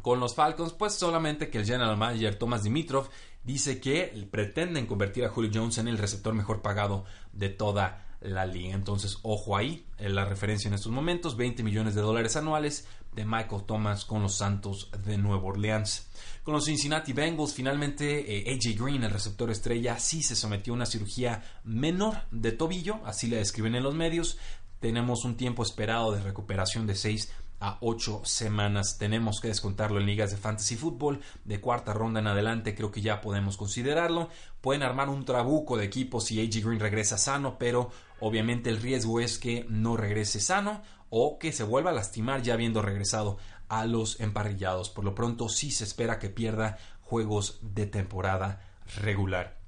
Con 0.01 0.21
los 0.21 0.33
Falcons, 0.33 0.71
pues 0.71 0.93
solamente 0.93 1.49
que 1.49 1.57
el 1.57 1.65
general 1.65 1.97
manager 1.97 2.35
Thomas 2.35 2.63
Dimitrov 2.63 3.09
dice 3.51 3.79
que 3.79 4.27
pretenden 4.29 4.85
convertir 4.85 5.25
a 5.25 5.29
Julio 5.29 5.51
Jones 5.53 5.77
en 5.79 5.87
el 5.87 5.97
receptor 5.97 6.33
mejor 6.33 6.61
pagado 6.61 7.05
de 7.33 7.49
toda 7.49 8.05
la 8.21 8.45
liga. 8.45 8.75
Entonces, 8.75 9.17
ojo 9.23 9.57
ahí, 9.57 9.85
la 9.97 10.25
referencia 10.25 10.67
en 10.67 10.73
estos 10.73 10.91
momentos, 10.91 11.37
20 11.37 11.63
millones 11.63 11.95
de 11.95 12.01
dólares 12.01 12.35
anuales 12.35 12.87
de 13.13 13.25
Michael 13.25 13.63
Thomas 13.65 14.05
con 14.05 14.21
los 14.21 14.35
Santos 14.35 14.91
de 15.05 15.17
Nueva 15.17 15.43
Orleans. 15.43 16.07
Con 16.43 16.53
los 16.53 16.65
Cincinnati 16.65 17.13
Bengals, 17.13 17.53
finalmente 17.53 18.37
eh, 18.37 18.53
AJ 18.53 18.81
Green, 18.81 19.03
el 19.03 19.11
receptor 19.11 19.49
estrella, 19.51 19.99
sí 19.99 20.21
se 20.21 20.35
sometió 20.35 20.73
a 20.73 20.75
una 20.75 20.85
cirugía 20.85 21.43
menor 21.63 22.17
de 22.31 22.51
tobillo, 22.51 22.99
así 23.05 23.27
le 23.27 23.37
describen 23.37 23.75
en 23.75 23.83
los 23.83 23.95
medios. 23.95 24.37
Tenemos 24.79 25.25
un 25.25 25.35
tiempo 25.35 25.63
esperado 25.63 26.11
de 26.11 26.21
recuperación 26.21 26.87
de 26.87 26.95
6 26.95 27.31
a 27.59 27.77
ocho 27.81 28.21
semanas. 28.23 28.97
Tenemos 28.97 29.41
que 29.41 29.49
descontarlo 29.49 29.99
en 29.99 30.05
ligas 30.05 30.31
de 30.31 30.37
fantasy 30.37 30.75
fútbol 30.75 31.19
de 31.43 31.59
cuarta 31.59 31.93
ronda 31.93 32.21
en 32.21 32.27
adelante. 32.27 32.75
Creo 32.75 32.91
que 32.91 33.01
ya 33.01 33.21
podemos 33.21 33.57
considerarlo. 33.57 34.29
Pueden 34.61 34.83
armar 34.83 35.09
un 35.09 35.25
trabuco 35.25 35.77
de 35.77 35.85
equipos 35.85 36.25
si 36.25 36.39
AJ 36.39 36.65
Green 36.65 36.79
regresa 36.79 37.17
sano, 37.17 37.57
pero 37.57 37.91
obviamente 38.19 38.69
el 38.69 38.81
riesgo 38.81 39.19
es 39.19 39.37
que 39.37 39.65
no 39.69 39.97
regrese 39.97 40.39
sano 40.39 40.81
o 41.09 41.39
que 41.39 41.51
se 41.51 41.63
vuelva 41.63 41.91
a 41.91 41.93
lastimar 41.93 42.41
ya 42.41 42.53
habiendo 42.53 42.81
regresado 42.81 43.37
a 43.67 43.85
los 43.85 44.19
emparrillados. 44.19 44.89
Por 44.89 45.03
lo 45.03 45.13
pronto 45.13 45.49
sí 45.49 45.71
se 45.71 45.83
espera 45.83 46.19
que 46.19 46.29
pierda 46.29 46.77
juegos 47.01 47.59
de 47.61 47.85
temporada 47.85 48.61
regular. 49.01 49.58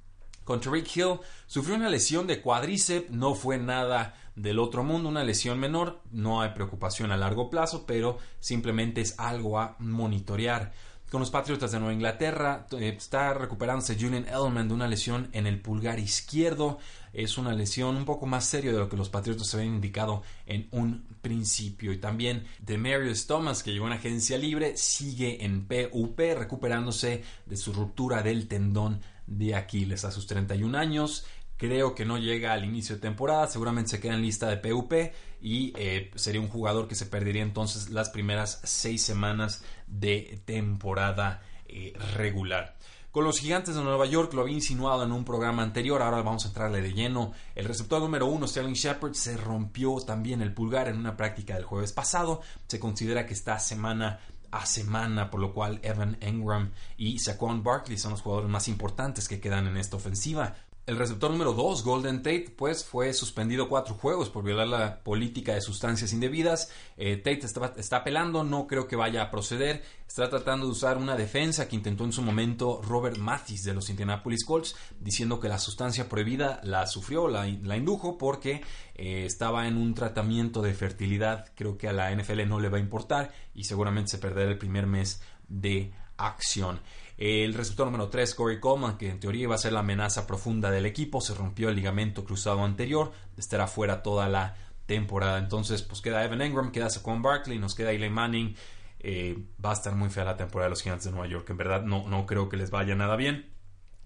Con 0.44 0.60
Tariq 0.60 0.96
Hill 0.96 1.20
sufrió 1.46 1.76
una 1.76 1.88
lesión 1.88 2.26
de 2.26 2.40
cuádriceps, 2.40 3.10
no 3.10 3.34
fue 3.34 3.58
nada 3.58 4.14
del 4.34 4.58
otro 4.58 4.82
mundo, 4.82 5.08
una 5.08 5.24
lesión 5.24 5.58
menor, 5.58 6.00
no 6.10 6.40
hay 6.40 6.50
preocupación 6.50 7.12
a 7.12 7.16
largo 7.16 7.50
plazo, 7.50 7.84
pero 7.86 8.18
simplemente 8.40 9.00
es 9.00 9.18
algo 9.18 9.58
a 9.58 9.76
monitorear. 9.78 10.72
Con 11.12 11.20
los 11.20 11.30
Patriotas 11.30 11.70
de 11.70 11.78
Nueva 11.78 11.92
Inglaterra 11.92 12.66
eh, 12.70 12.94
está 12.96 13.34
recuperándose 13.34 13.96
Julian 14.00 14.26
Edelman 14.26 14.66
de 14.66 14.72
una 14.72 14.88
lesión 14.88 15.28
en 15.32 15.46
el 15.46 15.60
pulgar 15.60 15.98
izquierdo. 15.98 16.78
Es 17.12 17.36
una 17.36 17.52
lesión 17.52 17.96
un 17.96 18.06
poco 18.06 18.24
más 18.24 18.46
seria 18.46 18.72
de 18.72 18.78
lo 18.78 18.88
que 18.88 18.96
los 18.96 19.10
Patriotas 19.10 19.46
se 19.46 19.58
habían 19.58 19.74
indicado 19.74 20.22
en 20.46 20.68
un 20.70 21.04
principio. 21.20 21.92
Y 21.92 21.98
también 21.98 22.46
de 22.60 22.78
Marius 22.78 23.26
Thomas, 23.26 23.62
que 23.62 23.72
llegó 23.72 23.88
en 23.88 23.92
agencia 23.92 24.38
libre, 24.38 24.78
sigue 24.78 25.44
en 25.44 25.66
PUP 25.66 26.18
recuperándose 26.18 27.22
de 27.44 27.56
su 27.58 27.74
ruptura 27.74 28.22
del 28.22 28.48
tendón 28.48 29.02
de 29.26 29.54
Aquiles 29.54 30.04
a 30.04 30.10
sus 30.10 30.26
31 30.26 30.76
años. 30.76 31.24
Creo 31.56 31.94
que 31.94 32.04
no 32.04 32.18
llega 32.18 32.52
al 32.52 32.64
inicio 32.64 32.96
de 32.96 33.02
temporada, 33.02 33.46
seguramente 33.46 33.90
se 33.90 34.00
queda 34.00 34.14
en 34.14 34.22
lista 34.22 34.48
de 34.48 34.56
PUP 34.56 34.92
y 35.40 35.72
eh, 35.76 36.10
sería 36.16 36.40
un 36.40 36.48
jugador 36.48 36.88
que 36.88 36.94
se 36.94 37.06
perdería 37.06 37.42
entonces 37.42 37.90
las 37.90 38.10
primeras 38.10 38.60
seis 38.64 39.02
semanas 39.02 39.62
de 39.86 40.42
temporada 40.44 41.42
eh, 41.66 41.92
regular. 42.16 42.76
Con 43.12 43.24
los 43.24 43.40
gigantes 43.40 43.74
de 43.74 43.82
Nueva 43.82 44.06
York 44.06 44.32
lo 44.32 44.40
había 44.40 44.54
insinuado 44.54 45.04
en 45.04 45.12
un 45.12 45.22
programa 45.22 45.62
anterior, 45.62 46.00
ahora 46.00 46.22
vamos 46.22 46.46
a 46.46 46.48
entrarle 46.48 46.80
de 46.80 46.94
lleno. 46.94 47.32
El 47.54 47.66
receptor 47.66 48.00
número 48.00 48.24
uno, 48.24 48.48
Sterling 48.48 48.72
Shepard, 48.72 49.12
se 49.12 49.36
rompió 49.36 50.00
también 50.00 50.40
el 50.40 50.54
pulgar 50.54 50.88
en 50.88 50.96
una 50.96 51.14
práctica 51.14 51.54
del 51.54 51.64
jueves 51.64 51.92
pasado. 51.92 52.40
Se 52.68 52.80
considera 52.80 53.26
que 53.26 53.34
está 53.34 53.58
semana 53.58 54.18
a 54.52 54.66
semana, 54.66 55.30
por 55.30 55.40
lo 55.40 55.52
cual 55.52 55.80
Evan 55.82 56.18
Engram 56.20 56.70
y 56.96 57.18
Saquon 57.18 57.64
Barkley 57.64 57.98
son 57.98 58.12
los 58.12 58.20
jugadores 58.20 58.50
más 58.50 58.68
importantes 58.68 59.26
que 59.26 59.40
quedan 59.40 59.66
en 59.66 59.76
esta 59.76 59.96
ofensiva. 59.96 60.54
El 60.84 60.96
receptor 60.96 61.30
número 61.30 61.52
2, 61.52 61.84
Golden 61.84 62.24
Tate, 62.24 62.52
pues 62.56 62.84
fue 62.84 63.12
suspendido 63.12 63.68
cuatro 63.68 63.94
juegos 63.94 64.30
por 64.30 64.42
violar 64.42 64.66
la 64.66 64.98
política 65.04 65.54
de 65.54 65.60
sustancias 65.60 66.12
indebidas. 66.12 66.72
Eh, 66.96 67.18
Tate 67.18 67.46
está, 67.46 67.72
está, 67.76 67.98
apelando, 67.98 68.42
no 68.42 68.66
creo 68.66 68.88
que 68.88 68.96
vaya 68.96 69.22
a 69.22 69.30
proceder. 69.30 69.84
Está 70.08 70.28
tratando 70.28 70.66
de 70.66 70.72
usar 70.72 70.98
una 70.98 71.14
defensa 71.14 71.68
que 71.68 71.76
intentó 71.76 72.04
en 72.04 72.12
su 72.12 72.20
momento 72.20 72.82
Robert 72.82 73.16
Mathis 73.16 73.62
de 73.62 73.74
los 73.74 73.90
Indianapolis 73.90 74.44
Colts, 74.44 74.74
diciendo 74.98 75.38
que 75.38 75.48
la 75.48 75.60
sustancia 75.60 76.08
prohibida 76.08 76.60
la 76.64 76.88
sufrió, 76.88 77.28
la, 77.28 77.46
la 77.46 77.76
indujo 77.76 78.18
porque 78.18 78.62
eh, 78.96 79.24
estaba 79.24 79.68
en 79.68 79.76
un 79.76 79.94
tratamiento 79.94 80.62
de 80.62 80.74
fertilidad. 80.74 81.52
Creo 81.54 81.78
que 81.78 81.86
a 81.86 81.92
la 81.92 82.12
NFL 82.12 82.48
no 82.48 82.58
le 82.58 82.70
va 82.70 82.78
a 82.78 82.80
importar 82.80 83.32
y 83.54 83.62
seguramente 83.64 84.10
se 84.10 84.18
perderá 84.18 84.50
el 84.50 84.58
primer 84.58 84.88
mes 84.88 85.22
de 85.46 85.92
acción. 86.16 86.80
El 87.24 87.54
receptor 87.54 87.86
número 87.86 88.08
3, 88.08 88.34
Corey 88.34 88.58
Coleman, 88.58 88.98
que 88.98 89.08
en 89.08 89.20
teoría 89.20 89.44
iba 89.44 89.54
a 89.54 89.58
ser 89.58 89.72
la 89.72 89.78
amenaza 89.78 90.26
profunda 90.26 90.72
del 90.72 90.86
equipo, 90.86 91.20
se 91.20 91.34
rompió 91.34 91.68
el 91.68 91.76
ligamento 91.76 92.24
cruzado 92.24 92.64
anterior, 92.64 93.12
estará 93.36 93.68
fuera 93.68 94.02
toda 94.02 94.28
la 94.28 94.56
temporada. 94.86 95.38
Entonces, 95.38 95.82
pues 95.82 96.00
queda 96.00 96.24
Evan 96.24 96.42
Engram, 96.42 96.72
queda 96.72 96.90
Saquon 96.90 97.22
Barkley, 97.22 97.60
nos 97.60 97.76
queda 97.76 97.92
Eli 97.92 98.10
Manning. 98.10 98.56
Eh, 98.98 99.38
va 99.64 99.70
a 99.70 99.74
estar 99.74 99.94
muy 99.94 100.10
fea 100.10 100.24
la 100.24 100.36
temporada 100.36 100.66
de 100.66 100.70
los 100.70 100.82
Gigantes 100.82 101.04
de 101.04 101.12
Nueva 101.12 101.28
York. 101.28 101.48
En 101.48 101.58
verdad, 101.58 101.82
no, 101.82 102.08
no 102.08 102.26
creo 102.26 102.48
que 102.48 102.56
les 102.56 102.72
vaya 102.72 102.96
nada 102.96 103.14
bien. 103.14 103.51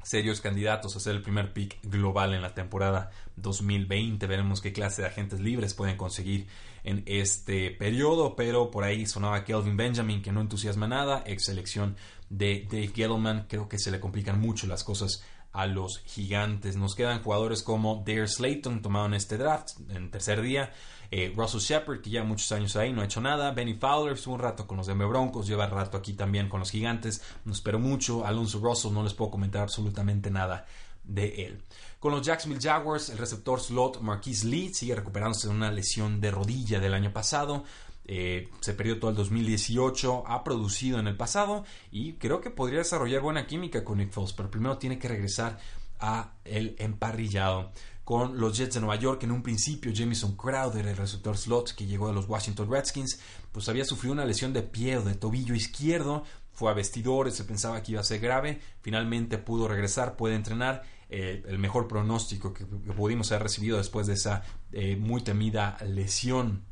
Serios 0.07 0.41
candidatos 0.41 0.95
a 0.95 1.01
ser 1.01 1.17
el 1.17 1.23
primer 1.23 1.53
pick 1.53 1.81
global 1.83 2.33
en 2.33 2.41
la 2.41 2.55
temporada 2.55 3.11
2020. 3.35 4.25
Veremos 4.29 4.61
qué 4.61 4.73
clase 4.73 5.03
de 5.03 5.09
agentes 5.09 5.41
libres 5.41 5.75
pueden 5.75 5.97
conseguir 5.97 6.47
en 6.85 7.03
este 7.07 7.73
periodo. 7.73 8.37
Pero 8.37 8.71
por 8.71 8.85
ahí 8.85 9.05
sonaba 9.07 9.43
Kelvin 9.43 9.77
Benjamin, 9.77 10.23
que 10.23 10.31
no 10.31 10.43
entusiasma 10.43 10.87
nada. 10.87 11.25
Ex 11.27 11.47
selección 11.47 11.97
de 12.31 12.69
Dave 12.71 12.93
Gettleman. 12.95 13.47
Creo 13.49 13.69
que 13.69 13.81
se 13.81 13.91
le 13.91 13.99
complican 13.99 14.41
mucho 14.41 14.69
las 14.69 14.85
cosas 14.85 15.25
a 15.57 15.67
los 15.67 15.99
gigantes. 16.01 16.77
Nos 16.77 16.95
quedan 16.95 17.23
jugadores 17.23 17.63
como 17.63 18.05
Dare 18.07 18.29
Slayton, 18.29 18.83
tomado 18.83 19.07
en 19.07 19.15
este 19.15 19.39
draft 19.39 19.71
en 19.89 20.11
tercer 20.11 20.43
día. 20.43 20.73
Eh, 21.11 21.33
Russell 21.37 21.61
Shepard, 21.61 22.01
que 22.01 22.11
lleva 22.11 22.25
muchos 22.25 22.51
años 22.53 22.77
ahí, 22.77 22.93
no 22.93 23.01
ha 23.01 23.07
hecho 23.07 23.21
nada. 23.21 23.53
Benny 23.53 23.75
Fowler 23.75 24.15
estuvo 24.15 24.35
un 24.35 24.41
rato 24.41 24.67
con 24.67 24.77
los 24.77 24.87
Denver 24.87 25.09
Broncos, 25.09 25.47
lleva 25.47 25.67
rato 25.67 25.97
aquí 25.97 26.13
también 26.13 26.49
con 26.49 26.61
los 26.61 26.71
gigantes. 26.71 27.23
No 27.45 27.53
espero 27.53 27.79
mucho. 27.79 28.27
Alonso 28.27 28.59
Russell, 28.59 28.93
no 28.93 29.03
les 29.03 29.15
puedo 29.15 29.31
comentar 29.31 29.63
absolutamente 29.63 30.31
nada 30.31 30.67
de 31.05 31.47
él. 31.47 31.63
Con 32.01 32.13
los 32.13 32.23
Jacksonville 32.23 32.61
Jaguars, 32.61 33.09
el 33.09 33.19
receptor 33.19 33.61
slot 33.61 34.01
Marquise 34.01 34.47
Lee 34.47 34.75
sigue 34.75 34.95
recuperándose 34.95 35.49
de 35.49 35.55
una 35.55 35.71
lesión 35.71 36.21
de 36.21 36.31
rodilla 36.31 36.81
del 36.81 36.95
año 36.95 37.13
pasado. 37.13 37.65
Eh, 38.09 38.49
se 38.61 38.73
perdió 38.73 39.01
todo 39.01 39.11
el 39.11 39.17
2018, 39.17 40.25
ha 40.29 40.45
producido 40.45 41.01
en 41.01 41.09
el 41.09 41.17
pasado 41.17 41.65
y 41.91 42.13
creo 42.15 42.41
que 42.41 42.51
podría 42.51 42.79
desarrollar 42.79 43.21
buena 43.21 43.47
química 43.47 43.83
con 43.83 43.99
Nick 43.99 44.13
Foles, 44.13 44.33
pero 44.33 44.49
primero 44.49 44.79
tiene 44.79 44.99
que 44.99 45.09
regresar 45.09 45.59
a 45.99 46.35
el 46.45 46.77
emparrillado. 46.79 47.73
Con 48.05 48.39
los 48.39 48.57
Jets 48.57 48.75
de 48.75 48.81
Nueva 48.81 48.95
York, 48.95 49.25
en 49.25 49.33
un 49.33 49.43
principio 49.43 49.91
Jamison 49.93 50.37
Crowder, 50.37 50.87
el 50.87 50.97
receptor 50.97 51.37
slot 51.37 51.75
que 51.75 51.87
llegó 51.87 52.07
de 52.07 52.15
los 52.15 52.29
Washington 52.29 52.71
Redskins, 52.71 53.19
pues 53.51 53.69
había 53.69 53.85
sufrido 53.85 54.13
una 54.13 54.25
lesión 54.25 54.53
de 54.53 54.63
pie 54.63 54.99
o 54.99 55.03
de 55.03 55.17
tobillo 55.17 55.57
izquierdo, 55.57 56.23
fue 56.53 56.71
a 56.71 56.75
vestidores, 56.75 57.35
se 57.35 57.43
pensaba 57.43 57.83
que 57.83 57.93
iba 57.93 58.01
a 58.01 58.05
ser 58.05 58.21
grave, 58.21 58.61
finalmente 58.81 59.39
pudo 59.39 59.67
regresar, 59.67 60.15
puede 60.15 60.37
entrenar, 60.37 60.85
eh, 61.09 61.43
el 61.49 61.59
mejor 61.59 61.89
pronóstico 61.89 62.55
que, 62.55 62.65
pudimos 62.65 63.33
haber 63.33 63.45
recibido 63.45 63.79
después 63.79 64.07
de 64.07 64.15
esa 64.15 64.45
eh, 64.71 64.95
muy 64.95 65.23
temida 65.23 65.77
lesión 65.85 66.65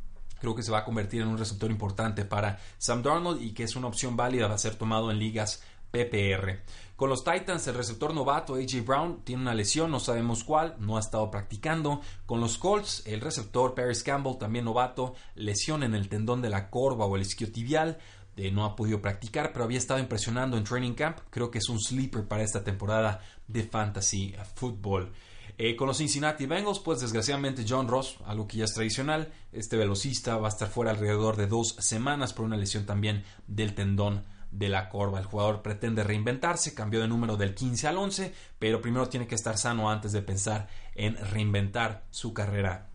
creo 0.44 0.54
que 0.54 0.62
se 0.62 0.70
va 0.70 0.80
a 0.80 0.84
convertir 0.84 1.22
en 1.22 1.28
un 1.28 1.38
receptor 1.38 1.70
importante 1.70 2.26
para 2.26 2.58
Sam 2.76 3.02
Darnold 3.02 3.40
y 3.40 3.54
que 3.54 3.62
es 3.62 3.76
una 3.76 3.86
opción 3.86 4.14
válida 4.14 4.52
a 4.52 4.58
ser 4.58 4.74
tomado 4.74 5.10
en 5.10 5.18
ligas 5.18 5.62
PPR. 5.90 6.60
Con 6.96 7.08
los 7.08 7.24
Titans, 7.24 7.66
el 7.66 7.74
receptor 7.74 8.12
novato 8.12 8.56
AJ 8.56 8.84
Brown 8.84 9.22
tiene 9.24 9.40
una 9.40 9.54
lesión, 9.54 9.90
no 9.90 10.00
sabemos 10.00 10.44
cuál, 10.44 10.76
no 10.78 10.98
ha 10.98 11.00
estado 11.00 11.30
practicando. 11.30 12.02
Con 12.26 12.40
los 12.40 12.58
Colts, 12.58 13.04
el 13.06 13.22
receptor 13.22 13.74
Paris 13.74 14.02
Campbell, 14.02 14.36
también 14.36 14.66
novato, 14.66 15.14
lesión 15.34 15.82
en 15.82 15.94
el 15.94 16.10
tendón 16.10 16.42
de 16.42 16.50
la 16.50 16.68
corva 16.68 17.06
o 17.06 17.16
el 17.16 17.22
isquiotibial. 17.22 17.96
Eh, 18.36 18.50
no 18.50 18.66
ha 18.66 18.76
podido 18.76 19.00
practicar, 19.00 19.50
pero 19.50 19.64
había 19.64 19.78
estado 19.78 19.98
impresionando 19.98 20.58
en 20.58 20.64
training 20.64 20.92
camp. 20.92 21.20
Creo 21.30 21.50
que 21.50 21.58
es 21.58 21.70
un 21.70 21.80
sleeper 21.80 22.28
para 22.28 22.42
esta 22.42 22.62
temporada 22.62 23.22
de 23.48 23.62
fantasy 23.62 24.34
football. 24.54 25.10
Eh, 25.56 25.76
con 25.76 25.86
los 25.86 25.98
Cincinnati 25.98 26.46
Bengals, 26.46 26.80
pues 26.80 27.00
desgraciadamente 27.00 27.64
John 27.68 27.86
Ross, 27.86 28.18
algo 28.26 28.48
que 28.48 28.58
ya 28.58 28.64
es 28.64 28.74
tradicional, 28.74 29.32
este 29.52 29.76
velocista 29.76 30.36
va 30.36 30.48
a 30.48 30.50
estar 30.50 30.68
fuera 30.68 30.90
alrededor 30.90 31.36
de 31.36 31.46
dos 31.46 31.76
semanas 31.78 32.32
por 32.32 32.44
una 32.44 32.56
lesión 32.56 32.86
también 32.86 33.24
del 33.46 33.74
tendón 33.74 34.24
de 34.50 34.68
la 34.68 34.88
corva. 34.88 35.20
El 35.20 35.26
jugador 35.26 35.62
pretende 35.62 36.02
reinventarse, 36.02 36.74
cambió 36.74 37.00
de 37.00 37.08
número 37.08 37.36
del 37.36 37.54
15 37.54 37.86
al 37.86 37.98
11, 37.98 38.34
pero 38.58 38.80
primero 38.80 39.08
tiene 39.08 39.28
que 39.28 39.34
estar 39.36 39.56
sano 39.56 39.90
antes 39.90 40.12
de 40.12 40.22
pensar 40.22 40.68
en 40.94 41.16
reinventar 41.16 42.04
su 42.10 42.34
carrera 42.34 42.90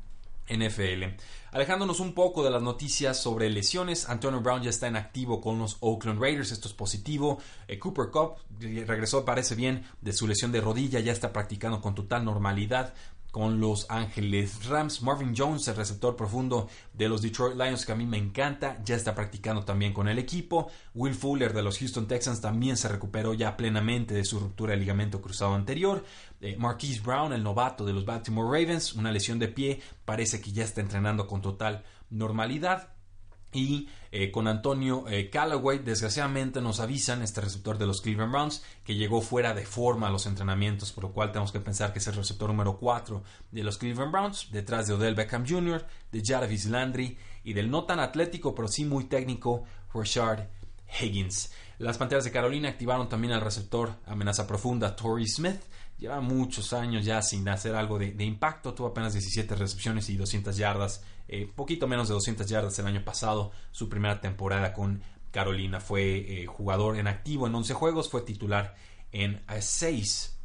NFL. 0.50 1.16
Alejándonos 1.52 2.00
un 2.00 2.14
poco 2.14 2.44
de 2.44 2.52
las 2.52 2.62
noticias 2.62 3.18
sobre 3.18 3.50
lesiones, 3.50 4.08
Antonio 4.08 4.42
Brown 4.42 4.62
ya 4.62 4.70
está 4.70 4.88
en 4.88 4.96
activo 4.96 5.42
con 5.42 5.58
los 5.58 5.78
Oakland 5.80 6.22
Raiders, 6.22 6.52
esto 6.52 6.68
es 6.68 6.74
positivo. 6.74 7.40
Eh, 7.68 7.80
Cooper 7.80 8.10
Cup 8.12 8.36
regresó, 8.60 9.26
parece 9.26 9.56
bien, 9.56 9.84
de 10.02 10.14
su 10.14 10.28
lesión 10.28 10.52
de 10.52 10.62
rodilla, 10.62 11.00
ya 11.00 11.12
está 11.12 11.34
practicando 11.34 11.82
con 11.82 11.96
total 11.96 12.24
normalidad 12.24 12.94
con 13.32 13.60
los 13.60 13.90
Ángeles 13.90 14.66
Rams. 14.66 15.02
Marvin 15.02 15.34
Jones, 15.36 15.68
el 15.68 15.76
receptor 15.76 16.16
profundo 16.16 16.68
de 16.94 17.10
los 17.10 17.22
Detroit 17.22 17.56
Lions, 17.56 17.86
que 17.86 17.92
a 17.92 17.96
mí 17.96 18.06
me 18.06 18.18
encanta, 18.18 18.82
ya 18.84 18.96
está 18.96 19.14
practicando 19.16 19.64
también 19.64 19.94
con 19.94 20.08
el 20.08 20.20
equipo. 20.20 20.70
Will 20.94 21.14
Fuller 21.14 21.54
de 21.54 21.62
los 21.62 21.78
Houston 21.80 22.08
Texans 22.08 22.42
también 22.42 22.78
se 22.78 22.88
recuperó 22.88 23.34
ya 23.34 23.56
plenamente 23.56 24.14
de 24.14 24.26
su 24.26 24.40
ruptura 24.40 24.72
de 24.72 24.80
ligamento 24.80 25.22
cruzado 25.22 25.54
anterior. 25.54 26.04
Eh, 26.42 26.56
Marquise 26.58 27.02
Brown, 27.02 27.34
el 27.34 27.44
novato 27.44 27.86
de 27.86 27.94
los 27.94 28.06
Baltimore 28.06 28.48
Ravens, 28.48 28.94
una 28.94 29.12
lesión 29.12 29.40
de 29.40 29.48
pie, 29.48 29.82
parece 30.06 30.42
que 30.42 30.52
ya 30.52 30.64
está 30.64 30.82
entrenando 30.82 31.28
con 31.28 31.42
total 31.42 31.84
normalidad. 32.10 32.90
Y 33.52 33.90
eh, 34.12 34.32
con 34.32 34.48
Antonio 34.48 35.06
eh, 35.08 35.30
Callaway, 35.30 35.80
desgraciadamente 35.80 36.62
nos 36.62 36.80
avisan, 36.80 37.22
este 37.22 37.42
receptor 37.42 37.78
de 37.78 37.88
los 37.88 38.02
Cleveland 38.02 38.32
Browns, 38.32 38.64
que 38.84 38.96
llegó 38.96 39.22
fuera 39.22 39.54
de 39.54 39.66
forma 39.66 40.08
a 40.08 40.12
los 40.12 40.26
entrenamientos, 40.26 40.92
por 40.92 41.06
lo 41.06 41.12
cual 41.12 41.32
tenemos 41.32 41.52
que 41.52 41.60
pensar 41.60 41.92
que 41.92 42.00
es 42.00 42.08
el 42.08 42.16
receptor 42.16 42.50
número 42.50 42.78
4 42.78 43.24
de 43.52 43.64
los 43.64 43.78
Cleveland 43.78 44.12
Browns, 44.12 44.52
detrás 44.52 44.88
de 44.88 44.94
Odell 44.94 45.16
Beckham 45.16 45.48
Jr., 45.48 45.86
de 46.12 46.24
Jarvis 46.24 46.66
Landry 46.66 47.18
y 47.44 47.54
del 47.54 47.72
no 47.72 47.86
tan 47.86 48.00
atlético, 48.00 48.54
pero 48.54 48.68
sí 48.68 48.86
muy 48.86 49.06
técnico, 49.06 49.64
Rashard 49.94 50.48
Higgins. 51.00 51.52
Las 51.78 51.98
Panteras 51.98 52.26
de 52.26 52.32
Carolina 52.32 52.70
activaron 52.70 53.08
también 53.08 53.34
al 53.34 53.42
receptor 53.42 53.96
amenaza 54.06 54.46
profunda, 54.46 54.96
Torrey 54.96 55.28
Smith, 55.28 55.62
lleva 55.98 56.20
muchos 56.20 56.74
años 56.74 57.06
ya 57.06 57.22
sin 57.22 57.48
hacer 57.48 57.76
algo 57.76 57.98
de, 57.98 58.24
impacto, 58.24 58.74
tuvo 58.74 58.88
apenas 58.88 59.14
17 59.14 59.56
recepciones 59.56 60.10
y 60.10 60.18
200 60.18 60.58
yardas, 60.58 61.04
eh, 61.28 61.50
poquito 61.56 61.88
menos 61.88 62.08
de 62.08 62.16
200 62.16 62.48
yardas 62.48 62.78
el 62.80 62.88
año 62.88 63.04
pasado, 63.04 63.52
su 63.72 63.88
primera 63.88 64.20
temporada 64.20 64.74
con 64.74 65.02
Carolina, 65.32 65.80
fue 65.80 66.42
eh, 66.42 66.46
jugador 66.48 66.98
en 66.98 67.08
activo 67.08 67.48
en 67.48 67.56
11 67.56 67.74
juegos, 67.74 68.10
fue 68.10 68.22
titular 68.22 68.76
en 69.12 69.42
6 69.60 70.38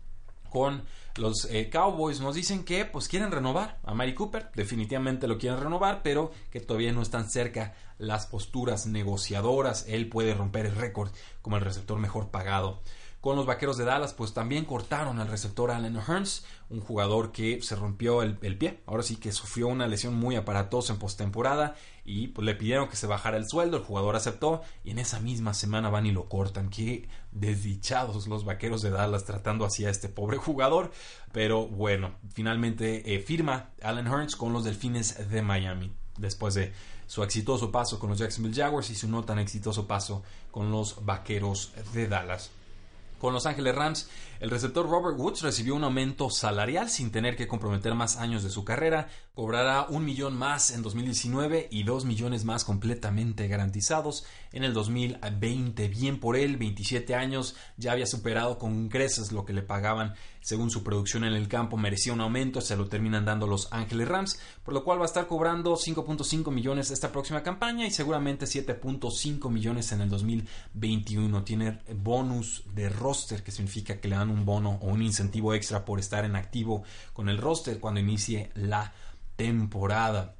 con 0.50 0.84
los 1.16 1.44
eh, 1.46 1.70
Cowboys 1.70 2.20
nos 2.20 2.34
dicen 2.34 2.64
que 2.64 2.84
pues 2.84 3.08
quieren 3.08 3.30
renovar 3.30 3.78
a 3.84 3.94
Mari 3.94 4.14
Cooper, 4.14 4.50
definitivamente 4.54 5.28
lo 5.28 5.38
quieren 5.38 5.60
renovar, 5.60 6.02
pero 6.02 6.32
que 6.50 6.60
todavía 6.60 6.92
no 6.92 7.02
están 7.02 7.30
cerca 7.30 7.74
las 7.98 8.26
posturas 8.26 8.86
negociadoras. 8.86 9.84
Él 9.88 10.08
puede 10.08 10.34
romper 10.34 10.66
el 10.66 10.74
récord 10.74 11.10
como 11.42 11.56
el 11.56 11.62
receptor 11.62 11.98
mejor 11.98 12.30
pagado 12.30 12.82
con 13.24 13.36
los 13.36 13.46
Vaqueros 13.46 13.78
de 13.78 13.86
Dallas, 13.86 14.12
pues 14.12 14.34
también 14.34 14.66
cortaron 14.66 15.18
al 15.18 15.28
receptor 15.28 15.70
Allen 15.70 15.96
Hearns, 15.96 16.44
un 16.68 16.82
jugador 16.82 17.32
que 17.32 17.62
se 17.62 17.74
rompió 17.74 18.20
el, 18.20 18.36
pie, 18.58 18.82
ahora 18.84 19.02
sí 19.02 19.16
que 19.16 19.32
sufrió 19.32 19.68
una 19.68 19.86
lesión 19.86 20.14
muy 20.14 20.36
aparatosa 20.36 20.92
en 20.92 20.98
postemporada 20.98 21.74
y 22.04 22.28
pues 22.28 22.44
le 22.44 22.54
pidieron 22.54 22.86
que 22.86 22.96
se 22.96 23.06
bajara 23.06 23.38
el 23.38 23.48
sueldo, 23.48 23.78
el 23.78 23.82
jugador 23.82 24.14
aceptó 24.14 24.60
y 24.84 24.90
en 24.90 24.98
esa 24.98 25.20
misma 25.20 25.54
semana 25.54 25.88
van 25.88 26.04
y 26.04 26.12
lo 26.12 26.28
cortan. 26.28 26.68
Qué 26.68 27.08
desdichados 27.32 28.26
los 28.26 28.44
Vaqueros 28.44 28.82
de 28.82 28.90
Dallas 28.90 29.24
tratando 29.24 29.64
así 29.64 29.86
a 29.86 29.90
este 29.90 30.10
pobre 30.10 30.36
jugador, 30.36 30.92
pero 31.32 31.66
bueno, 31.66 32.16
finalmente 32.34 33.14
eh, 33.14 33.20
firma 33.20 33.70
Allen 33.80 34.06
Hearns 34.06 34.36
con 34.36 34.52
los 34.52 34.64
Delfines 34.64 35.30
de 35.30 35.40
Miami 35.40 35.94
después 36.18 36.52
de 36.52 36.74
su 37.06 37.22
exitoso 37.22 37.72
paso 37.72 37.98
con 37.98 38.10
los 38.10 38.18
Jacksonville 38.18 38.54
Jaguars 38.54 38.90
y 38.90 38.94
su 38.94 39.08
no 39.08 39.24
tan 39.24 39.38
exitoso 39.38 39.86
paso 39.86 40.22
con 40.50 40.70
los 40.70 41.06
Vaqueros 41.06 41.72
de 41.94 42.06
Dallas 42.06 42.50
Con 43.24 43.32
Los 43.32 43.46
Ángeles 43.46 43.74
Rams, 43.74 44.10
el 44.38 44.50
receptor 44.50 44.86
Robert 44.86 45.18
Woods 45.18 45.40
recibió 45.40 45.74
un 45.74 45.84
aumento 45.84 46.28
salarial 46.28 46.90
sin 46.90 47.10
tener 47.10 47.36
que 47.36 47.48
comprometer 47.48 47.94
más 47.94 48.18
años 48.18 48.42
de 48.42 48.50
su 48.50 48.66
carrera. 48.66 49.08
Cobrará 49.32 49.86
un 49.88 50.04
millón 50.04 50.36
más 50.36 50.70
en 50.70 50.82
2019 50.82 51.68
y 51.70 51.84
dos 51.84 52.04
millones 52.04 52.44
más 52.44 52.66
completamente 52.66 53.48
garantizados 53.48 54.26
en 54.52 54.62
el 54.62 54.74
2020. 54.74 55.88
Bien 55.88 56.20
por 56.20 56.36
él, 56.36 56.58
27 56.58 57.14
años, 57.14 57.56
ya 57.78 57.92
había 57.92 58.04
superado 58.04 58.58
con 58.58 58.90
creces 58.90 59.32
lo 59.32 59.46
que 59.46 59.54
le 59.54 59.62
pagaban 59.62 60.12
según 60.44 60.70
su 60.70 60.84
producción 60.84 61.24
en 61.24 61.32
el 61.32 61.48
campo. 61.48 61.78
Merecía 61.78 62.12
un 62.12 62.20
aumento, 62.20 62.60
se 62.60 62.76
lo 62.76 62.86
terminan 62.86 63.24
dando 63.24 63.46
Los 63.46 63.72
Ángeles 63.72 64.06
Rams, 64.06 64.38
por 64.62 64.74
lo 64.74 64.84
cual 64.84 64.98
va 64.98 65.04
a 65.04 65.06
estar 65.06 65.26
cobrando 65.26 65.74
5.5 65.74 66.52
millones 66.52 66.90
esta 66.90 67.10
próxima 67.10 67.42
campaña 67.42 67.86
y 67.86 67.90
seguramente 67.90 68.44
7.5 68.44 69.50
millones 69.50 69.90
en 69.92 70.02
el 70.02 70.10
2021. 70.10 71.44
Tiene 71.44 71.78
bonus 71.96 72.62
de 72.74 72.90
roster, 72.90 73.42
que 73.42 73.52
significa 73.52 73.98
que 73.98 74.08
le 74.08 74.16
dan 74.16 74.30
un 74.30 74.44
bono 74.44 74.78
o 74.82 74.88
un 74.88 75.00
incentivo 75.00 75.54
extra 75.54 75.86
por 75.86 75.98
estar 75.98 76.26
en 76.26 76.36
activo 76.36 76.84
con 77.14 77.30
el 77.30 77.38
roster 77.38 77.80
cuando 77.80 78.00
inicie 78.00 78.50
la 78.54 78.92
temporada. 79.36 80.36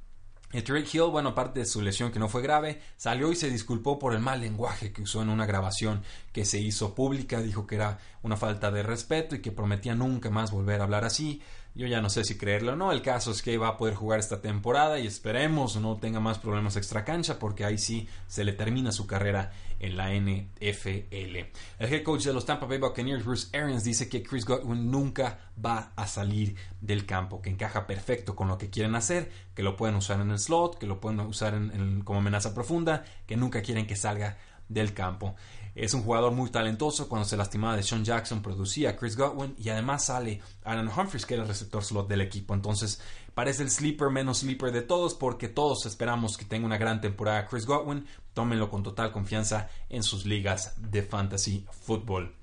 Drake 0.62 0.88
Hill, 0.92 1.11
bueno, 1.11 1.30
aparte 1.30 1.61
de 1.61 1.66
su 1.66 1.82
lesión 1.82 2.12
que 2.12 2.18
no 2.18 2.28
fue 2.28 2.42
grave, 2.42 2.80
salió 2.96 3.32
y 3.32 3.37
se 3.37 3.50
disculpó 3.50 3.99
por 3.99 4.14
el 4.14 4.20
mal 4.20 4.40
lenguaje 4.40 4.92
que 4.92 5.02
usó 5.02 5.23
en 5.23 5.28
una 5.28 5.46
grabación 5.46 6.02
que 6.32 6.44
se 6.44 6.61
hizo 6.61 6.94
pública. 6.94 7.40
Dijo 7.40 7.66
que 7.66 7.75
era 7.75 7.99
una 8.23 8.37
falta 8.37 8.70
de 8.70 8.82
respeto 8.82 9.34
y 9.34 9.40
que 9.40 9.52
prometía 9.52 9.94
nunca 9.94 10.30
más 10.30 10.52
volver 10.52 10.80
a 10.80 10.84
hablar 10.84 11.04
así. 11.04 11.42
Yo 11.76 11.88
ya 11.88 12.00
no 12.00 12.09
sé 12.09 12.23
si 12.23 12.38
creerlo 12.38 12.75
o 12.75 12.76
no. 12.76 12.93
El 12.93 13.02
caso 13.02 13.33
es 13.33 13.43
que 13.43 13.59
va 13.59 13.69
a 13.69 13.76
poder 13.76 13.95
jugar 13.95 14.21
esta 14.21 14.40
temporada 14.40 15.00
y 15.00 15.09
esperemos 15.09 15.76
no 15.76 15.97
tenga 15.97 16.21
más 16.21 16.38
problemas 16.38 16.76
extra 16.76 17.04
cancha 17.04 17.40
porque 17.40 17.64
ahí 17.64 17.78
sí 17.78 18.09
se 18.28 18.45
le 18.45 18.52
termina 18.52 18.93
su 18.93 19.09
carrera 19.09 19.50
en 19.81 19.97
la 19.97 20.14
NFL. 20.14 21.37
El 21.78 21.93
head 21.93 22.02
coach 22.04 22.25
de 22.25 22.33
los 22.33 22.47
Tampa 22.47 22.66
Bay 22.66 22.78
Buccaneers, 22.78 23.25
Bruce 23.25 23.57
Arians, 23.57 23.83
dice 23.83 24.09
que 24.09 24.23
Chris 24.23 24.45
Godwin 24.45 24.88
nunca 24.88 25.50
va 25.64 25.93
a 25.97 26.07
salir 26.07 26.54
del 26.81 27.07
campo, 27.07 27.43
que 27.43 27.50
encaja 27.50 27.88
perfecto 27.88 28.37
con 28.37 28.47
lo 28.47 28.57
que 28.57 28.71
quieren 28.71 28.95
hacer, 28.95 29.33
que 29.54 29.64
lo 29.64 29.76
pueden 29.76 29.97
usar 29.97 30.21
en 30.21 30.31
el 30.31 30.38
slot, 30.38 30.78
que 30.78 30.87
lo 30.87 31.00
pueden 31.00 31.21
usar 31.21 31.61
como 32.04 32.21
amenaza 32.21 32.54
profunda, 32.54 33.04
que 33.26 33.37
nunca 33.37 33.62
quieren 33.62 33.87
que 33.87 33.97
salga 33.97 34.38
del 34.68 34.94
campo. 34.94 35.35
Es 35.75 35.92
un 35.92 36.02
jugador 36.02 36.33
muy 36.33 36.50
talentoso. 36.50 37.09
Cuando 37.09 37.26
se 37.28 37.37
lastimaba 37.37 37.76
de 37.76 37.83
Sean 37.83 38.04
Jackson, 38.04 38.42
producía 38.42 38.90
a 38.90 38.97
Chris 38.97 39.16
Godwin 39.16 39.54
y 39.59 39.71
además 39.71 40.04
sale 40.04 40.40
Aaron 40.62 40.88
Humphries, 40.88 41.26
que 41.26 41.35
era 41.35 41.42
el 41.42 41.49
receptor 41.49 41.83
slot 41.83 42.09
del 42.09 42.21
equipo. 42.21 42.54
Entonces, 42.54 43.00
parece 43.35 43.64
el 43.64 43.71
sleeper 43.71 44.11
menos 44.11 44.38
sleeper 44.38 44.71
de 44.71 44.83
todos 44.83 45.14
porque 45.14 45.49
todos 45.49 45.85
esperamos 45.87 46.37
que 46.37 46.44
tenga 46.44 46.66
una 46.66 46.78
gran 46.78 47.00
temporada 47.00 47.47
Chris 47.47 47.66
Godwin. 47.66 48.06
Tómenlo 48.35 48.71
con 48.71 48.85
total 48.85 49.11
confianza 49.11 49.68
en 49.88 50.04
sus 50.04 50.26
ligas 50.26 50.75
de 50.78 51.02
fantasy 51.02 51.66
football. 51.71 52.35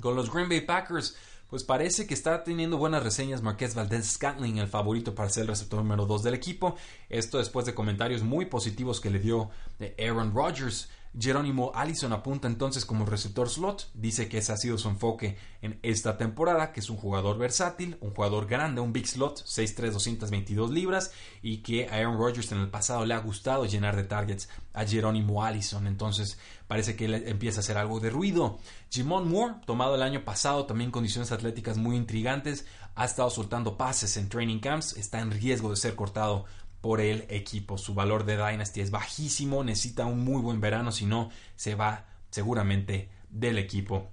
Con 0.00 0.14
los 0.14 0.32
Green 0.32 0.48
Bay 0.48 0.60
Packers, 0.60 1.16
pues 1.48 1.64
parece 1.64 2.06
que 2.06 2.14
está 2.14 2.44
teniendo 2.44 2.76
buenas 2.76 3.02
reseñas 3.02 3.42
Marquez 3.42 3.74
Valdez 3.74 4.06
Scantling, 4.06 4.58
el 4.58 4.68
favorito 4.68 5.14
para 5.14 5.30
ser 5.30 5.42
el 5.42 5.48
receptor 5.48 5.80
número 5.80 6.06
2 6.06 6.22
del 6.22 6.34
equipo. 6.34 6.76
Esto 7.08 7.38
después 7.38 7.66
de 7.66 7.74
comentarios 7.74 8.22
muy 8.22 8.44
positivos 8.46 9.00
que 9.00 9.10
le 9.10 9.18
dio 9.18 9.50
Aaron 9.98 10.32
Rodgers. 10.34 10.90
Jerónimo 11.18 11.72
Allison 11.74 12.12
apunta 12.12 12.48
entonces 12.48 12.84
como 12.84 13.04
receptor 13.04 13.48
slot, 13.48 13.90
dice 13.94 14.28
que 14.28 14.38
ese 14.38 14.52
ha 14.52 14.56
sido 14.56 14.78
su 14.78 14.88
enfoque 14.88 15.36
en 15.62 15.78
esta 15.82 16.16
temporada, 16.16 16.72
que 16.72 16.80
es 16.80 16.90
un 16.90 16.96
jugador 16.96 17.38
versátil, 17.38 17.96
un 18.00 18.14
jugador 18.14 18.46
grande, 18.46 18.80
un 18.80 18.92
big 18.92 19.06
slot, 19.06 19.44
6'3, 19.44 19.90
222 19.92 20.70
libras, 20.70 21.12
y 21.42 21.58
que 21.58 21.88
a 21.88 21.94
Aaron 21.94 22.18
Rodgers 22.18 22.52
en 22.52 22.58
el 22.58 22.70
pasado 22.70 23.04
le 23.06 23.14
ha 23.14 23.18
gustado 23.18 23.64
llenar 23.66 23.96
de 23.96 24.04
targets 24.04 24.48
a 24.74 24.84
Jerónimo 24.84 25.44
Allison, 25.44 25.86
entonces 25.86 26.38
parece 26.66 26.94
que 26.94 27.06
él 27.06 27.14
empieza 27.26 27.60
a 27.60 27.62
hacer 27.62 27.78
algo 27.78 28.00
de 28.00 28.10
ruido. 28.10 28.58
Jimon 28.90 29.28
Moore, 29.28 29.54
tomado 29.66 29.94
el 29.94 30.02
año 30.02 30.24
pasado, 30.24 30.66
también 30.66 30.90
condiciones 30.90 31.32
atléticas 31.32 31.78
muy 31.78 31.96
intrigantes, 31.96 32.66
ha 32.94 33.04
estado 33.04 33.30
soltando 33.30 33.76
pases 33.76 34.16
en 34.16 34.28
training 34.28 34.58
camps, 34.58 34.96
está 34.96 35.20
en 35.20 35.30
riesgo 35.30 35.70
de 35.70 35.76
ser 35.76 35.94
cortado 35.94 36.44
por 36.80 37.00
el 37.00 37.26
equipo. 37.28 37.78
Su 37.78 37.94
valor 37.94 38.24
de 38.24 38.36
Dynasty 38.36 38.80
es 38.80 38.90
bajísimo, 38.90 39.64
necesita 39.64 40.06
un 40.06 40.24
muy 40.24 40.40
buen 40.40 40.60
verano, 40.60 40.92
si 40.92 41.06
no 41.06 41.30
se 41.56 41.74
va 41.74 42.06
seguramente 42.30 43.10
del 43.30 43.58
equipo. 43.58 44.10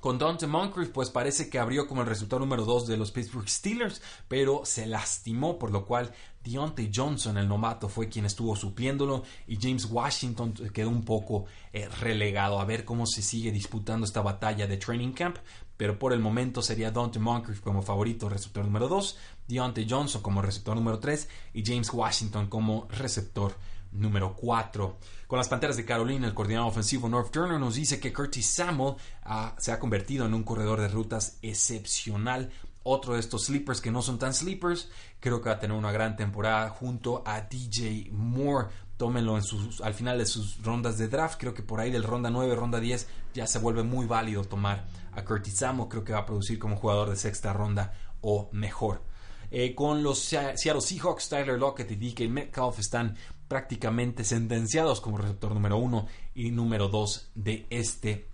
Con 0.00 0.18
Dante 0.18 0.46
Moncrief, 0.46 0.90
pues 0.90 1.10
parece 1.10 1.48
que 1.50 1.58
abrió 1.58 1.88
como 1.88 2.02
el 2.02 2.06
resultado 2.06 2.38
número 2.38 2.64
2 2.64 2.86
de 2.86 2.96
los 2.96 3.10
Pittsburgh 3.10 3.48
Steelers, 3.48 4.00
pero 4.28 4.62
se 4.64 4.86
lastimó, 4.86 5.58
por 5.58 5.72
lo 5.72 5.84
cual 5.84 6.12
Deontay 6.44 6.92
Johnson, 6.94 7.38
el 7.38 7.48
novato, 7.48 7.88
fue 7.88 8.08
quien 8.08 8.24
estuvo 8.24 8.54
supliéndolo 8.54 9.24
y 9.48 9.56
James 9.60 9.86
Washington 9.86 10.52
quedó 10.72 10.90
un 10.90 11.04
poco 11.04 11.46
eh, 11.72 11.88
relegado. 11.88 12.60
A 12.60 12.64
ver 12.64 12.84
cómo 12.84 13.04
se 13.06 13.20
sigue 13.20 13.50
disputando 13.50 14.06
esta 14.06 14.20
batalla 14.20 14.68
de 14.68 14.76
training 14.76 15.12
camp, 15.12 15.38
pero 15.76 15.98
por 15.98 16.12
el 16.12 16.20
momento 16.20 16.62
sería 16.62 16.90
Dante 16.90 17.18
Moncrief 17.18 17.60
como 17.60 17.82
favorito 17.82 18.28
receptor 18.28 18.64
número 18.64 18.88
2, 18.88 19.18
Deontay 19.48 19.86
Johnson 19.88 20.22
como 20.22 20.42
receptor 20.42 20.76
número 20.76 20.98
3 20.98 21.28
y 21.54 21.64
James 21.64 21.92
Washington 21.92 22.48
como 22.48 22.86
receptor 22.90 23.54
número 23.92 24.34
4. 24.34 24.96
Con 25.26 25.38
las 25.38 25.48
Panteras 25.48 25.76
de 25.76 25.84
Carolina, 25.84 26.26
el 26.26 26.34
coordinador 26.34 26.68
ofensivo 26.68 27.08
North 27.08 27.30
Turner 27.30 27.58
nos 27.58 27.74
dice 27.74 27.98
que 27.98 28.12
Curtis 28.12 28.46
Samuel 28.46 28.94
ah, 29.24 29.54
se 29.58 29.72
ha 29.72 29.78
convertido 29.78 30.26
en 30.26 30.34
un 30.34 30.44
corredor 30.44 30.80
de 30.80 30.88
rutas 30.88 31.38
excepcional. 31.42 32.50
Otro 32.88 33.14
de 33.14 33.20
estos 33.20 33.46
sleepers 33.46 33.80
que 33.80 33.90
no 33.90 34.00
son 34.00 34.18
tan 34.18 34.32
sleepers, 34.32 34.88
creo 35.18 35.42
que 35.42 35.48
va 35.48 35.56
a 35.56 35.58
tener 35.58 35.76
una 35.76 35.90
gran 35.90 36.16
temporada 36.16 36.68
junto 36.68 37.24
a 37.26 37.40
DJ 37.40 38.10
Moore. 38.12 38.68
Tómenlo 38.96 39.36
en 39.36 39.42
sus, 39.42 39.80
al 39.82 39.94
final 39.94 40.18
de 40.18 40.26
sus 40.26 40.62
rondas 40.62 40.96
de 40.96 41.08
draft. 41.08 41.38
Creo 41.38 41.54
que 41.54 41.62
por 41.62 41.80
ahí 41.80 41.90
del 41.90 42.02
ronda 42.02 42.30
9, 42.30 42.54
ronda 42.54 42.80
10 42.80 43.06
ya 43.34 43.46
se 43.46 43.58
vuelve 43.58 43.82
muy 43.82 44.06
válido 44.06 44.44
tomar 44.44 44.86
a 45.12 45.24
Curtis 45.24 45.58
Samuel. 45.58 45.88
Creo 45.88 46.04
que 46.04 46.12
va 46.12 46.20
a 46.20 46.26
producir 46.26 46.58
como 46.58 46.76
jugador 46.76 47.10
de 47.10 47.16
sexta 47.16 47.52
ronda 47.52 47.92
o 48.22 48.48
mejor. 48.52 49.02
Eh, 49.50 49.74
con 49.74 50.02
los 50.02 50.18
Seattle 50.18 50.80
Seahawks, 50.80 51.28
Tyler 51.28 51.58
Lockett 51.58 51.90
y 51.90 51.96
DK 51.96 52.28
Metcalf 52.28 52.78
están 52.78 53.16
prácticamente 53.48 54.24
sentenciados 54.24 55.00
como 55.00 55.18
receptor 55.18 55.52
número 55.52 55.76
uno 55.76 56.06
y 56.34 56.50
número 56.50 56.88
dos 56.88 57.30
de 57.34 57.66
este 57.70 58.28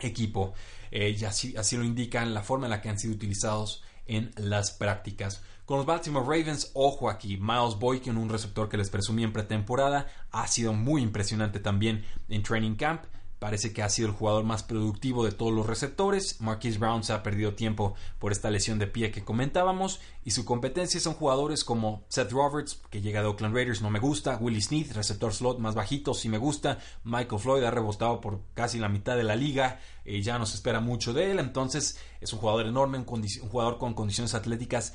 equipo. 0.00 0.52
Eh, 0.90 1.16
y 1.18 1.24
así 1.24 1.76
lo 1.76 1.84
indican 1.84 2.34
la 2.34 2.42
forma 2.42 2.66
en 2.66 2.70
la 2.70 2.80
que 2.80 2.88
han 2.88 2.98
sido 2.98 3.14
utilizados 3.14 3.82
en 4.06 4.32
las 4.36 4.72
prácticas. 4.72 5.42
Con 5.68 5.76
los 5.76 5.84
Baltimore 5.84 6.24
Ravens, 6.24 6.70
ojo 6.72 7.10
aquí, 7.10 7.36
Miles 7.36 7.78
Boykin, 7.78 8.16
un 8.16 8.30
receptor 8.30 8.70
que 8.70 8.78
les 8.78 8.88
presumí 8.88 9.22
en 9.22 9.34
pretemporada, 9.34 10.06
ha 10.30 10.46
sido 10.46 10.72
muy 10.72 11.02
impresionante 11.02 11.60
también 11.60 12.06
en 12.30 12.42
training 12.42 12.74
camp. 12.76 13.02
Parece 13.38 13.72
que 13.72 13.82
ha 13.82 13.88
sido 13.90 14.08
el 14.08 14.14
jugador 14.14 14.44
más 14.44 14.64
productivo 14.64 15.24
de 15.24 15.30
todos 15.30 15.52
los 15.52 15.66
receptores. 15.66 16.40
Marquise 16.40 16.78
Brown 16.78 17.04
se 17.04 17.12
ha 17.12 17.22
perdido 17.22 17.54
tiempo 17.54 17.94
por 18.18 18.32
esta 18.32 18.50
lesión 18.50 18.80
de 18.80 18.88
pie 18.88 19.12
que 19.12 19.24
comentábamos. 19.24 20.00
Y 20.24 20.32
su 20.32 20.44
competencia 20.44 20.98
son 20.98 21.14
jugadores 21.14 21.64
como 21.64 22.02
Seth 22.08 22.32
Roberts, 22.32 22.80
que 22.90 23.00
llega 23.00 23.20
de 23.20 23.28
Oakland 23.28 23.54
Raiders, 23.54 23.80
no 23.80 23.90
me 23.90 24.00
gusta. 24.00 24.38
Willie 24.40 24.60
Smith, 24.60 24.90
receptor 24.92 25.32
slot 25.32 25.60
más 25.60 25.76
bajito, 25.76 26.14
sí 26.14 26.28
me 26.28 26.38
gusta. 26.38 26.78
Michael 27.04 27.40
Floyd 27.40 27.62
ha 27.62 27.70
rebotado 27.70 28.20
por 28.20 28.40
casi 28.54 28.80
la 28.80 28.88
mitad 28.88 29.16
de 29.16 29.24
la 29.24 29.36
liga. 29.36 29.78
y 30.04 30.22
ya 30.22 30.38
no 30.38 30.46
se 30.46 30.56
espera 30.56 30.80
mucho 30.80 31.12
de 31.12 31.30
él. 31.30 31.38
Entonces 31.38 31.98
es 32.20 32.32
un 32.32 32.40
jugador 32.40 32.66
enorme, 32.66 32.98
un 32.98 33.26
jugador 33.50 33.78
con 33.78 33.94
condiciones 33.94 34.34
atléticas 34.34 34.94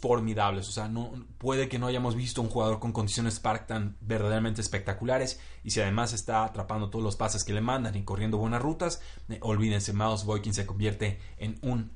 formidables. 0.00 0.68
O 0.68 0.72
sea, 0.72 0.88
no, 0.88 1.12
puede 1.38 1.68
que 1.68 1.78
no 1.78 1.86
hayamos 1.86 2.14
visto 2.14 2.42
un 2.42 2.48
jugador 2.48 2.78
con 2.78 2.92
condiciones 2.92 3.34
Spark 3.34 3.66
tan 3.66 3.96
verdaderamente 4.00 4.60
espectaculares. 4.60 5.40
Y 5.64 5.70
si 5.70 5.80
además 5.80 6.12
está 6.12 6.44
atrapando 6.44 6.90
todos 6.90 7.04
los 7.04 7.16
pases 7.16 7.44
que 7.44 7.52
le 7.52 7.60
mandan 7.60 7.96
y 7.96 8.04
corriendo 8.04 8.38
buenas 8.38 8.62
rutas, 8.62 9.00
eh, 9.28 9.38
olvídense, 9.42 9.92
Miles 9.92 10.24
Boykin 10.24 10.54
se 10.54 10.66
convierte 10.66 11.18
en 11.36 11.58
un 11.62 11.92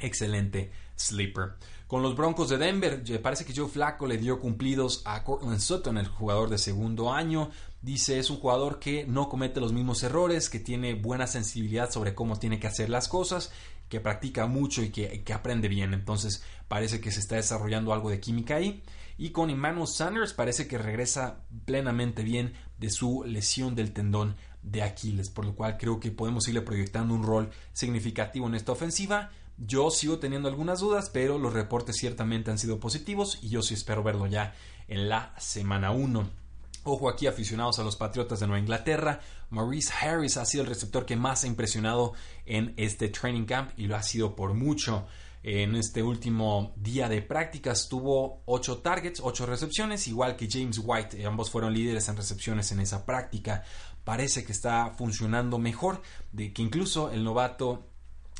excelente 0.00 0.70
sleeper. 0.96 1.54
Con 1.86 2.02
los 2.02 2.16
Broncos 2.16 2.48
de 2.48 2.58
Denver, 2.58 3.04
parece 3.22 3.44
que 3.44 3.54
Joe 3.54 3.68
Flaco 3.68 4.08
le 4.08 4.18
dio 4.18 4.40
cumplidos 4.40 5.02
a 5.04 5.22
Cortland 5.22 5.60
Sutton, 5.60 5.98
el 5.98 6.08
jugador 6.08 6.50
de 6.50 6.58
segundo 6.58 7.12
año. 7.12 7.50
Dice 7.80 8.18
es 8.18 8.28
un 8.28 8.38
jugador 8.38 8.80
que 8.80 9.06
no 9.06 9.28
comete 9.28 9.60
los 9.60 9.72
mismos 9.72 10.02
errores, 10.02 10.50
que 10.50 10.58
tiene 10.58 10.94
buena 10.94 11.28
sensibilidad 11.28 11.88
sobre 11.88 12.16
cómo 12.16 12.40
tiene 12.40 12.58
que 12.58 12.66
hacer 12.66 12.90
las 12.90 13.06
cosas 13.06 13.52
que 13.88 14.00
practica 14.00 14.46
mucho 14.46 14.82
y 14.82 14.90
que, 14.90 15.32
aprende 15.32 15.68
bien. 15.68 15.94
Entonces 15.94 16.42
parece 16.66 17.00
que 17.00 17.12
se 17.12 17.20
está 17.20 17.36
desarrollando 17.36 17.92
algo 17.92 18.10
de 18.10 18.18
química 18.18 18.56
ahí. 18.56 18.82
Y 19.16 19.30
con 19.30 19.50
Emmanuel 19.50 19.86
Sanders 19.86 20.32
parece 20.32 20.66
que 20.66 20.78
regresa 20.78 21.40
plenamente 21.64 22.24
bien 22.24 22.54
de 22.78 22.90
su 22.90 23.22
lesión 23.24 23.76
del 23.76 23.92
tendón 23.92 24.36
de 24.62 24.82
Aquiles, 24.82 25.30
por 25.30 25.44
lo 25.44 25.54
cual 25.54 25.78
creo 25.78 26.00
que 26.00 26.10
podemos 26.10 26.48
irle 26.48 26.62
proyectando 26.62 27.14
un 27.14 27.22
rol 27.22 27.50
significativo 27.72 28.48
en 28.48 28.56
esta 28.56 28.72
ofensiva. 28.72 29.30
Yo 29.58 29.90
sigo 29.90 30.18
teniendo 30.18 30.48
algunas 30.48 30.80
dudas, 30.80 31.08
pero 31.10 31.38
los 31.38 31.52
reportes 31.52 31.96
ciertamente 31.96 32.50
han 32.50 32.58
sido 32.58 32.78
positivos 32.78 33.38
y 33.42 33.48
yo 33.48 33.62
sí 33.62 33.74
espero 33.74 34.02
verlo 34.02 34.26
ya 34.26 34.54
en 34.86 35.08
la 35.08 35.34
semana 35.38 35.92
1. 35.92 36.28
Ojo 36.84 37.08
aquí 37.08 37.26
aficionados 37.26 37.78
a 37.78 37.82
los 37.82 37.96
Patriotas 37.96 38.38
de 38.38 38.46
Nueva 38.46 38.60
Inglaterra, 38.60 39.20
Maurice 39.50 39.92
Harris 39.92 40.36
ha 40.36 40.44
sido 40.44 40.62
el 40.62 40.68
receptor 40.68 41.06
que 41.06 41.16
más 41.16 41.42
ha 41.42 41.46
impresionado 41.46 42.12
en 42.44 42.74
este 42.76 43.08
training 43.08 43.44
camp 43.44 43.70
y 43.76 43.86
lo 43.86 43.96
ha 43.96 44.02
sido 44.02 44.36
por 44.36 44.54
mucho. 44.54 45.06
En 45.42 45.74
este 45.74 46.02
último 46.02 46.72
día 46.76 47.08
de 47.08 47.22
prácticas 47.22 47.88
tuvo 47.88 48.42
8 48.46 48.78
targets, 48.78 49.20
8 49.22 49.46
recepciones, 49.46 50.06
igual 50.06 50.36
que 50.36 50.48
James 50.50 50.80
White. 50.82 51.24
Ambos 51.24 51.50
fueron 51.50 51.72
líderes 51.72 52.08
en 52.08 52.16
recepciones 52.16 52.72
en 52.72 52.80
esa 52.80 53.06
práctica. 53.06 53.64
Parece 54.04 54.44
que 54.44 54.52
está 54.52 54.90
funcionando 54.98 55.58
mejor, 55.58 56.02
de 56.32 56.52
que 56.52 56.62
incluso 56.62 57.10
el 57.10 57.24
novato 57.24 57.86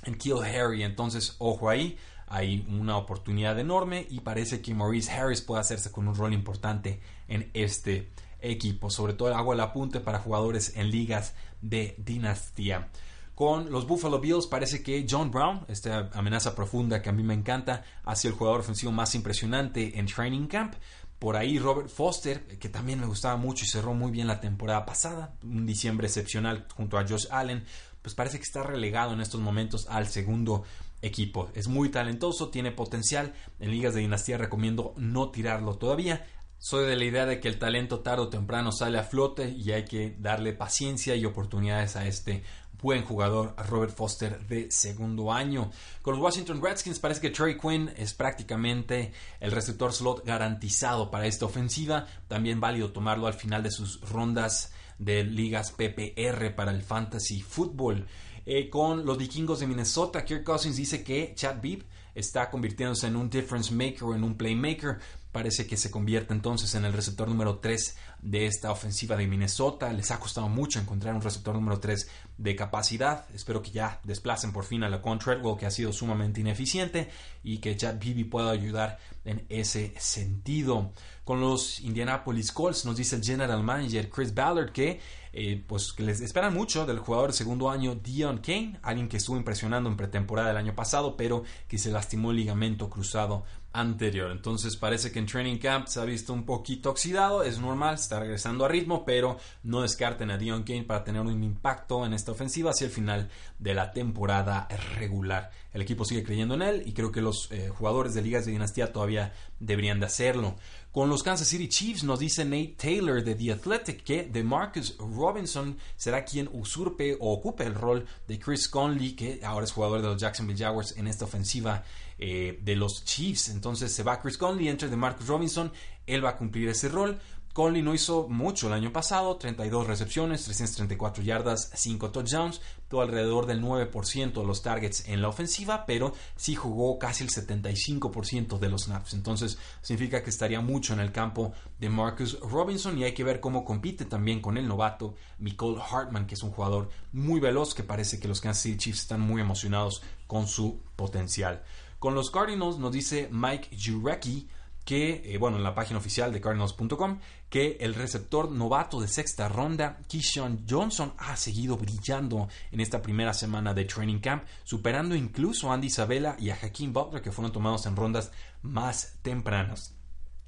en 0.06 0.16
Kill 0.16 0.42
Harry. 0.42 0.82
Entonces, 0.82 1.36
ojo 1.38 1.68
ahí, 1.68 1.98
hay 2.26 2.66
una 2.68 2.96
oportunidad 2.96 3.58
enorme 3.58 4.06
y 4.10 4.20
parece 4.20 4.60
que 4.60 4.74
Maurice 4.74 5.12
Harris 5.12 5.42
puede 5.42 5.60
hacerse 5.60 5.92
con 5.92 6.08
un 6.08 6.14
rol 6.14 6.32
importante 6.32 7.00
en 7.28 7.50
este 7.54 8.10
equipo. 8.40 8.90
Sobre 8.90 9.12
todo 9.12 9.34
hago 9.34 9.52
el 9.52 9.60
apunte 9.60 10.00
para 10.00 10.18
jugadores 10.18 10.76
en 10.76 10.90
ligas 10.90 11.34
de 11.60 11.94
dinastía. 11.98 12.88
Con 13.34 13.70
los 13.70 13.86
Buffalo 13.86 14.18
Bills 14.18 14.46
parece 14.46 14.82
que 14.82 15.06
John 15.08 15.30
Brown, 15.30 15.66
esta 15.68 16.08
amenaza 16.14 16.54
profunda 16.54 17.02
que 17.02 17.10
a 17.10 17.12
mí 17.12 17.22
me 17.22 17.34
encanta, 17.34 17.84
ha 18.04 18.16
sido 18.16 18.32
el 18.32 18.38
jugador 18.38 18.60
ofensivo 18.60 18.92
más 18.92 19.14
impresionante 19.14 19.98
en 19.98 20.06
Training 20.06 20.46
Camp. 20.46 20.74
Por 21.18 21.36
ahí 21.36 21.58
Robert 21.58 21.88
Foster, 21.88 22.46
que 22.58 22.68
también 22.70 22.98
me 22.98 23.06
gustaba 23.06 23.36
mucho 23.36 23.64
y 23.64 23.68
cerró 23.68 23.92
muy 23.94 24.10
bien 24.10 24.26
la 24.26 24.40
temporada 24.40 24.86
pasada, 24.86 25.34
un 25.42 25.66
diciembre 25.66 26.06
excepcional 26.06 26.66
junto 26.74 26.98
a 26.98 27.06
Josh 27.06 27.26
Allen, 27.30 27.64
pues 28.06 28.14
parece 28.14 28.38
que 28.38 28.44
está 28.44 28.62
relegado 28.62 29.14
en 29.14 29.20
estos 29.20 29.40
momentos 29.40 29.88
al 29.88 30.06
segundo 30.06 30.62
equipo. 31.02 31.50
Es 31.54 31.66
muy 31.66 31.88
talentoso, 31.88 32.50
tiene 32.50 32.70
potencial. 32.70 33.34
En 33.58 33.72
ligas 33.72 33.94
de 33.94 34.00
dinastía 34.02 34.38
recomiendo 34.38 34.94
no 34.96 35.32
tirarlo 35.32 35.76
todavía. 35.76 36.24
Soy 36.56 36.86
de 36.86 36.94
la 36.94 37.04
idea 37.04 37.26
de 37.26 37.40
que 37.40 37.48
el 37.48 37.58
talento 37.58 38.02
tarde 38.02 38.22
o 38.22 38.28
temprano 38.28 38.70
sale 38.70 39.00
a 39.00 39.02
flote 39.02 39.48
y 39.48 39.72
hay 39.72 39.86
que 39.86 40.14
darle 40.20 40.52
paciencia 40.52 41.16
y 41.16 41.24
oportunidades 41.24 41.96
a 41.96 42.06
este 42.06 42.44
buen 42.80 43.04
jugador 43.04 43.56
Robert 43.68 43.92
Foster 43.92 44.38
de 44.46 44.70
segundo 44.70 45.32
año. 45.32 45.72
Con 46.00 46.14
los 46.14 46.22
Washington 46.22 46.62
Redskins 46.62 47.00
parece 47.00 47.20
que 47.20 47.30
Trey 47.30 47.58
Quinn 47.58 47.92
es 47.96 48.14
prácticamente 48.14 49.12
el 49.40 49.50
receptor 49.50 49.92
slot 49.92 50.24
garantizado 50.24 51.10
para 51.10 51.26
esta 51.26 51.46
ofensiva. 51.46 52.06
También 52.28 52.60
válido 52.60 52.92
tomarlo 52.92 53.26
al 53.26 53.34
final 53.34 53.64
de 53.64 53.72
sus 53.72 54.00
rondas 54.08 54.72
de 54.98 55.24
ligas 55.24 55.72
PPR 55.72 56.54
para 56.54 56.70
el 56.70 56.82
fantasy 56.82 57.40
football. 57.40 58.06
Eh, 58.44 58.70
con 58.70 59.04
los 59.04 59.18
vikingos 59.18 59.60
de 59.60 59.66
Minnesota, 59.66 60.24
Kirk 60.24 60.44
Cousins 60.44 60.76
dice 60.76 61.02
que 61.02 61.32
Chad 61.34 61.60
Beeb 61.60 61.84
está 62.14 62.48
convirtiéndose 62.48 63.06
en 63.06 63.16
un 63.16 63.28
difference 63.28 63.72
maker 63.74 64.14
en 64.14 64.24
un 64.24 64.36
playmaker 64.36 64.98
parece 65.36 65.66
que 65.66 65.76
se 65.76 65.90
convierte 65.90 66.32
entonces 66.32 66.74
en 66.76 66.86
el 66.86 66.94
receptor 66.94 67.28
número 67.28 67.58
3 67.58 67.94
de 68.22 68.46
esta 68.46 68.72
ofensiva 68.72 69.18
de 69.18 69.26
Minnesota. 69.26 69.92
Les 69.92 70.10
ha 70.10 70.18
costado 70.18 70.48
mucho 70.48 70.80
encontrar 70.80 71.14
un 71.14 71.20
receptor 71.20 71.54
número 71.54 71.78
3 71.78 72.08
de 72.38 72.56
capacidad. 72.56 73.26
Espero 73.34 73.60
que 73.60 73.70
ya 73.70 74.00
desplacen 74.02 74.50
por 74.50 74.64
fin 74.64 74.82
a 74.82 74.88
la 74.88 75.02
Treadwell, 75.02 75.58
que 75.58 75.66
ha 75.66 75.70
sido 75.70 75.92
sumamente 75.92 76.40
ineficiente, 76.40 77.10
y 77.44 77.58
que 77.58 77.76
Chad 77.76 77.96
Beebe 78.00 78.24
pueda 78.24 78.50
ayudar 78.50 78.98
en 79.26 79.44
ese 79.50 79.92
sentido. 79.98 80.94
Con 81.22 81.42
los 81.42 81.80
Indianapolis 81.80 82.50
Colts 82.50 82.86
nos 82.86 82.96
dice 82.96 83.16
el 83.16 83.22
general 83.22 83.62
manager 83.62 84.08
Chris 84.08 84.32
Ballard 84.32 84.72
que 84.72 85.02
eh, 85.38 85.62
pues 85.66 85.92
que 85.92 86.02
les 86.02 86.22
esperan 86.22 86.54
mucho 86.54 86.86
del 86.86 86.98
jugador 86.98 87.30
de 87.30 87.36
segundo 87.36 87.68
año 87.68 87.94
Dion 87.94 88.38
Kane, 88.38 88.78
alguien 88.82 89.06
que 89.06 89.18
estuvo 89.18 89.36
impresionando 89.36 89.90
en 89.90 89.96
pretemporada 89.98 90.48
del 90.48 90.56
año 90.56 90.74
pasado, 90.74 91.14
pero 91.14 91.44
que 91.68 91.76
se 91.76 91.90
lastimó 91.90 92.30
el 92.30 92.38
ligamento 92.38 92.88
cruzado 92.88 93.44
anterior. 93.76 94.30
Entonces 94.30 94.76
parece 94.76 95.12
que 95.12 95.18
en 95.18 95.26
Training 95.26 95.58
Camp 95.58 95.88
se 95.88 96.00
ha 96.00 96.04
visto 96.04 96.32
un 96.32 96.44
poquito 96.44 96.88
oxidado, 96.88 97.42
es 97.42 97.58
normal, 97.58 97.96
está 97.96 98.18
regresando 98.18 98.64
a 98.64 98.68
ritmo, 98.68 99.04
pero 99.04 99.36
no 99.62 99.82
descarten 99.82 100.30
a 100.30 100.38
Dion 100.38 100.62
Kane 100.62 100.84
para 100.84 101.04
tener 101.04 101.20
un 101.20 101.44
impacto 101.44 102.06
en 102.06 102.14
esta 102.14 102.32
ofensiva 102.32 102.70
hacia 102.70 102.86
el 102.86 102.90
final 102.90 103.28
de 103.58 103.74
la 103.74 103.92
temporada 103.92 104.66
regular. 104.98 105.50
El 105.74 105.82
equipo 105.82 106.06
sigue 106.06 106.24
creyendo 106.24 106.54
en 106.54 106.62
él 106.62 106.82
y 106.86 106.94
creo 106.94 107.12
que 107.12 107.20
los 107.20 107.52
eh, 107.52 107.68
jugadores 107.68 108.14
de 108.14 108.22
ligas 108.22 108.46
de 108.46 108.52
dinastía 108.52 108.90
todavía 108.94 109.34
deberían 109.60 110.00
de 110.00 110.06
hacerlo. 110.06 110.56
Con 110.96 111.10
los 111.10 111.22
Kansas 111.22 111.48
City 111.48 111.68
Chiefs 111.68 112.04
nos 112.04 112.20
dice 112.20 112.42
Nate 112.42 112.74
Taylor 112.78 113.22
de 113.22 113.34
The 113.34 113.52
Athletic 113.52 114.02
que 114.02 114.22
DeMarcus 114.22 114.96
Robinson 114.96 115.76
será 115.94 116.24
quien 116.24 116.48
usurpe 116.50 117.18
o 117.20 117.34
ocupe 117.34 117.64
el 117.64 117.74
rol 117.74 118.06
de 118.26 118.38
Chris 118.38 118.66
Conley, 118.66 119.12
que 119.12 119.40
ahora 119.44 119.66
es 119.66 119.72
jugador 119.72 120.00
de 120.00 120.08
los 120.08 120.16
Jacksonville 120.16 120.58
Jaguars 120.58 120.96
en 120.96 121.06
esta 121.06 121.26
ofensiva 121.26 121.84
eh, 122.18 122.58
de 122.62 122.76
los 122.76 123.04
Chiefs. 123.04 123.50
Entonces 123.50 123.92
se 123.92 124.04
va 124.04 124.22
Chris 124.22 124.38
Conley, 124.38 124.68
entra 124.68 124.88
DeMarcus 124.88 125.26
Robinson, 125.26 125.70
él 126.06 126.24
va 126.24 126.30
a 126.30 126.36
cumplir 126.38 126.66
ese 126.70 126.88
rol. 126.88 127.20
Conley 127.56 127.80
no 127.80 127.94
hizo 127.94 128.28
mucho 128.28 128.66
el 128.66 128.74
año 128.74 128.92
pasado, 128.92 129.34
32 129.38 129.86
recepciones, 129.86 130.44
334 130.44 131.24
yardas, 131.24 131.70
5 131.74 132.10
touchdowns, 132.10 132.60
todo 132.86 133.00
alrededor 133.00 133.46
del 133.46 133.62
9% 133.62 134.34
de 134.34 134.44
los 134.44 134.60
targets 134.60 135.08
en 135.08 135.22
la 135.22 135.28
ofensiva, 135.28 135.86
pero 135.86 136.12
sí 136.36 136.54
jugó 136.54 136.98
casi 136.98 137.24
el 137.24 137.30
75% 137.30 138.58
de 138.58 138.68
los 138.68 138.82
snaps. 138.82 139.14
Entonces 139.14 139.56
significa 139.80 140.22
que 140.22 140.28
estaría 140.28 140.60
mucho 140.60 140.92
en 140.92 141.00
el 141.00 141.12
campo 141.12 141.54
de 141.80 141.88
Marcus 141.88 142.38
Robinson 142.40 142.98
y 142.98 143.04
hay 143.04 143.14
que 143.14 143.24
ver 143.24 143.40
cómo 143.40 143.64
compite 143.64 144.04
también 144.04 144.42
con 144.42 144.58
el 144.58 144.68
novato 144.68 145.14
Nicole 145.38 145.80
Hartman, 145.80 146.26
que 146.26 146.34
es 146.34 146.42
un 146.42 146.50
jugador 146.50 146.90
muy 147.12 147.40
veloz 147.40 147.74
que 147.74 147.82
parece 147.82 148.20
que 148.20 148.28
los 148.28 148.42
Kansas 148.42 148.64
City 148.64 148.76
Chiefs 148.76 149.00
están 149.00 149.22
muy 149.22 149.40
emocionados 149.40 150.02
con 150.26 150.46
su 150.46 150.82
potencial. 150.94 151.62
Con 152.00 152.14
los 152.14 152.30
Cardinals 152.30 152.76
nos 152.76 152.92
dice 152.92 153.30
Mike 153.32 153.70
Jurecki 153.82 154.46
que, 154.86 155.34
eh, 155.34 155.36
bueno, 155.36 155.56
en 155.56 155.64
la 155.64 155.74
página 155.74 155.98
oficial 155.98 156.32
de 156.32 156.40
Cardinals.com, 156.40 157.18
que 157.50 157.76
el 157.80 157.92
receptor 157.92 158.52
novato 158.52 159.00
de 159.00 159.08
sexta 159.08 159.48
ronda, 159.48 159.98
Keyshawn 160.08 160.64
Johnson, 160.70 161.12
ha 161.18 161.36
seguido 161.36 161.76
brillando 161.76 162.48
en 162.70 162.80
esta 162.80 163.02
primera 163.02 163.34
semana 163.34 163.74
de 163.74 163.84
Training 163.84 164.20
Camp, 164.20 164.44
superando 164.62 165.16
incluso 165.16 165.70
a 165.70 165.74
Andy 165.74 165.88
Isabella 165.88 166.36
y 166.38 166.50
a 166.50 166.54
Hakeem 166.54 166.92
Butler, 166.92 167.20
que 167.20 167.32
fueron 167.32 167.52
tomados 167.52 167.84
en 167.86 167.96
rondas 167.96 168.30
más 168.62 169.18
tempranas. 169.22 169.92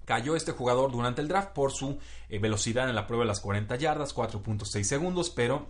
Cayó 0.05 0.37
este 0.37 0.53
jugador 0.53 0.93
durante 0.93 1.21
el 1.21 1.27
draft 1.27 1.51
por 1.51 1.73
su 1.73 1.99
eh, 2.29 2.39
velocidad 2.39 2.89
en 2.89 2.95
la 2.95 3.09
prueba 3.09 3.25
de 3.25 3.29
las 3.29 3.41
40 3.41 3.75
yardas, 3.75 4.15
4.6 4.15 4.85
segundos, 4.85 5.31
pero 5.31 5.67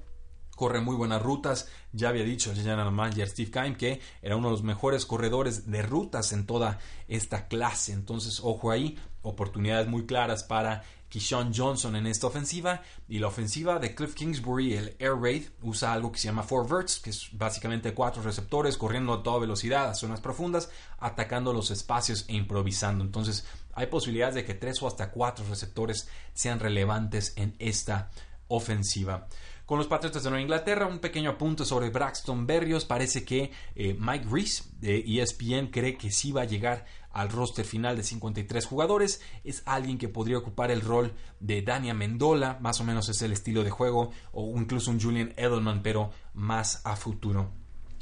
corre 0.59 0.81
muy 0.81 0.97
buenas 0.97 1.23
rutas. 1.23 1.69
Ya 1.93 2.09
había 2.09 2.25
dicho 2.25 2.51
el 2.51 2.57
general 2.57 2.91
manager 2.91 3.29
Steve 3.29 3.51
Kime 3.53 3.77
que 3.77 4.01
era 4.21 4.35
uno 4.35 4.49
de 4.49 4.53
los 4.55 4.65
mejores 4.65 5.07
corredores 5.07 5.71
de 5.71 5.83
rutas 5.83 6.33
en 6.33 6.47
toda 6.47 6.81
esta 7.07 7.47
clase. 7.47 7.93
Entonces, 7.93 8.41
ojo 8.43 8.73
ahí, 8.73 8.99
oportunidades 9.23 9.87
muy 9.87 10.05
claras 10.05 10.43
para 10.43 10.83
Keyshawn 11.11 11.53
Johnson 11.55 11.95
en 11.95 12.09
esta 12.09 12.27
ofensiva. 12.27 12.83
Y 13.09 13.21
la 13.21 13.29
ofensiva 13.29 13.79
de 13.79 13.95
Cliff 13.95 14.15
Kingsbury, 14.15 14.75
el 14.75 14.97
Air 14.99 15.15
Raid, 15.15 15.45
usa 15.63 15.93
algo 15.93 16.11
que 16.11 16.19
se 16.19 16.27
llama 16.27 16.43
Four 16.43 16.69
Verts, 16.69 16.99
que 16.99 17.11
es 17.11 17.29
básicamente 17.33 17.95
cuatro 17.95 18.21
receptores 18.21 18.77
corriendo 18.77 19.13
a 19.13 19.23
toda 19.23 19.39
velocidad 19.39 19.89
a 19.89 19.95
zonas 19.95 20.21
profundas, 20.21 20.71
atacando 20.99 21.53
los 21.53 21.71
espacios 21.71 22.25
e 22.27 22.35
improvisando. 22.35 23.05
Entonces, 23.05 23.47
hay 23.75 23.87
posibilidades 23.87 24.35
de 24.35 24.45
que 24.45 24.55
tres 24.55 24.83
o 24.83 24.89
hasta 24.89 25.13
cuatro 25.13 25.45
receptores 25.49 26.09
sean 26.35 26.59
relevantes 26.59 27.33
en 27.37 27.55
esta 27.61 28.11
ofensiva. 28.49 29.29
Con 29.69 29.77
los 29.77 29.87
Patriotas 29.87 30.23
de 30.23 30.31
Nueva 30.31 30.41
Inglaterra, 30.41 30.87
un 30.87 30.99
pequeño 30.99 31.29
apunte 31.29 31.67
sobre 31.67 31.91
Braxton 31.91 32.47
Berrios. 32.47 32.87
Parece 32.87 33.23
que 33.27 33.53
eh, 33.75 33.95
Mike 34.01 34.25
Reese 34.31 34.65
de 34.81 35.05
ESPN 35.07 35.67
cree 35.67 35.99
que 35.99 36.11
sí 36.11 36.33
va 36.33 36.41
a 36.41 36.47
llegar 36.47 36.87
al 37.13 37.29
roster 37.29 37.67
final 37.67 37.95
de 37.95 38.03
53 38.03 38.65
jugadores. 38.65 39.21
Es 39.45 39.63
alguien 39.67 39.99
que 39.99 40.09
podría 40.09 40.39
ocupar 40.39 40.71
el 40.71 40.81
rol 40.81 41.13
de 41.39 41.61
Dania 41.61 41.93
Mendola, 41.93 42.57
más 42.63 42.81
o 42.81 42.85
menos 42.85 43.11
es 43.11 43.21
el 43.21 43.33
estilo 43.33 43.63
de 43.63 43.69
juego, 43.69 44.11
o 44.33 44.59
incluso 44.59 44.91
un 44.91 45.03
Julian 45.03 45.35
Edelman, 45.37 45.83
pero 45.83 46.13
más 46.33 46.81
a 46.87 46.97
futuro. 46.97 47.51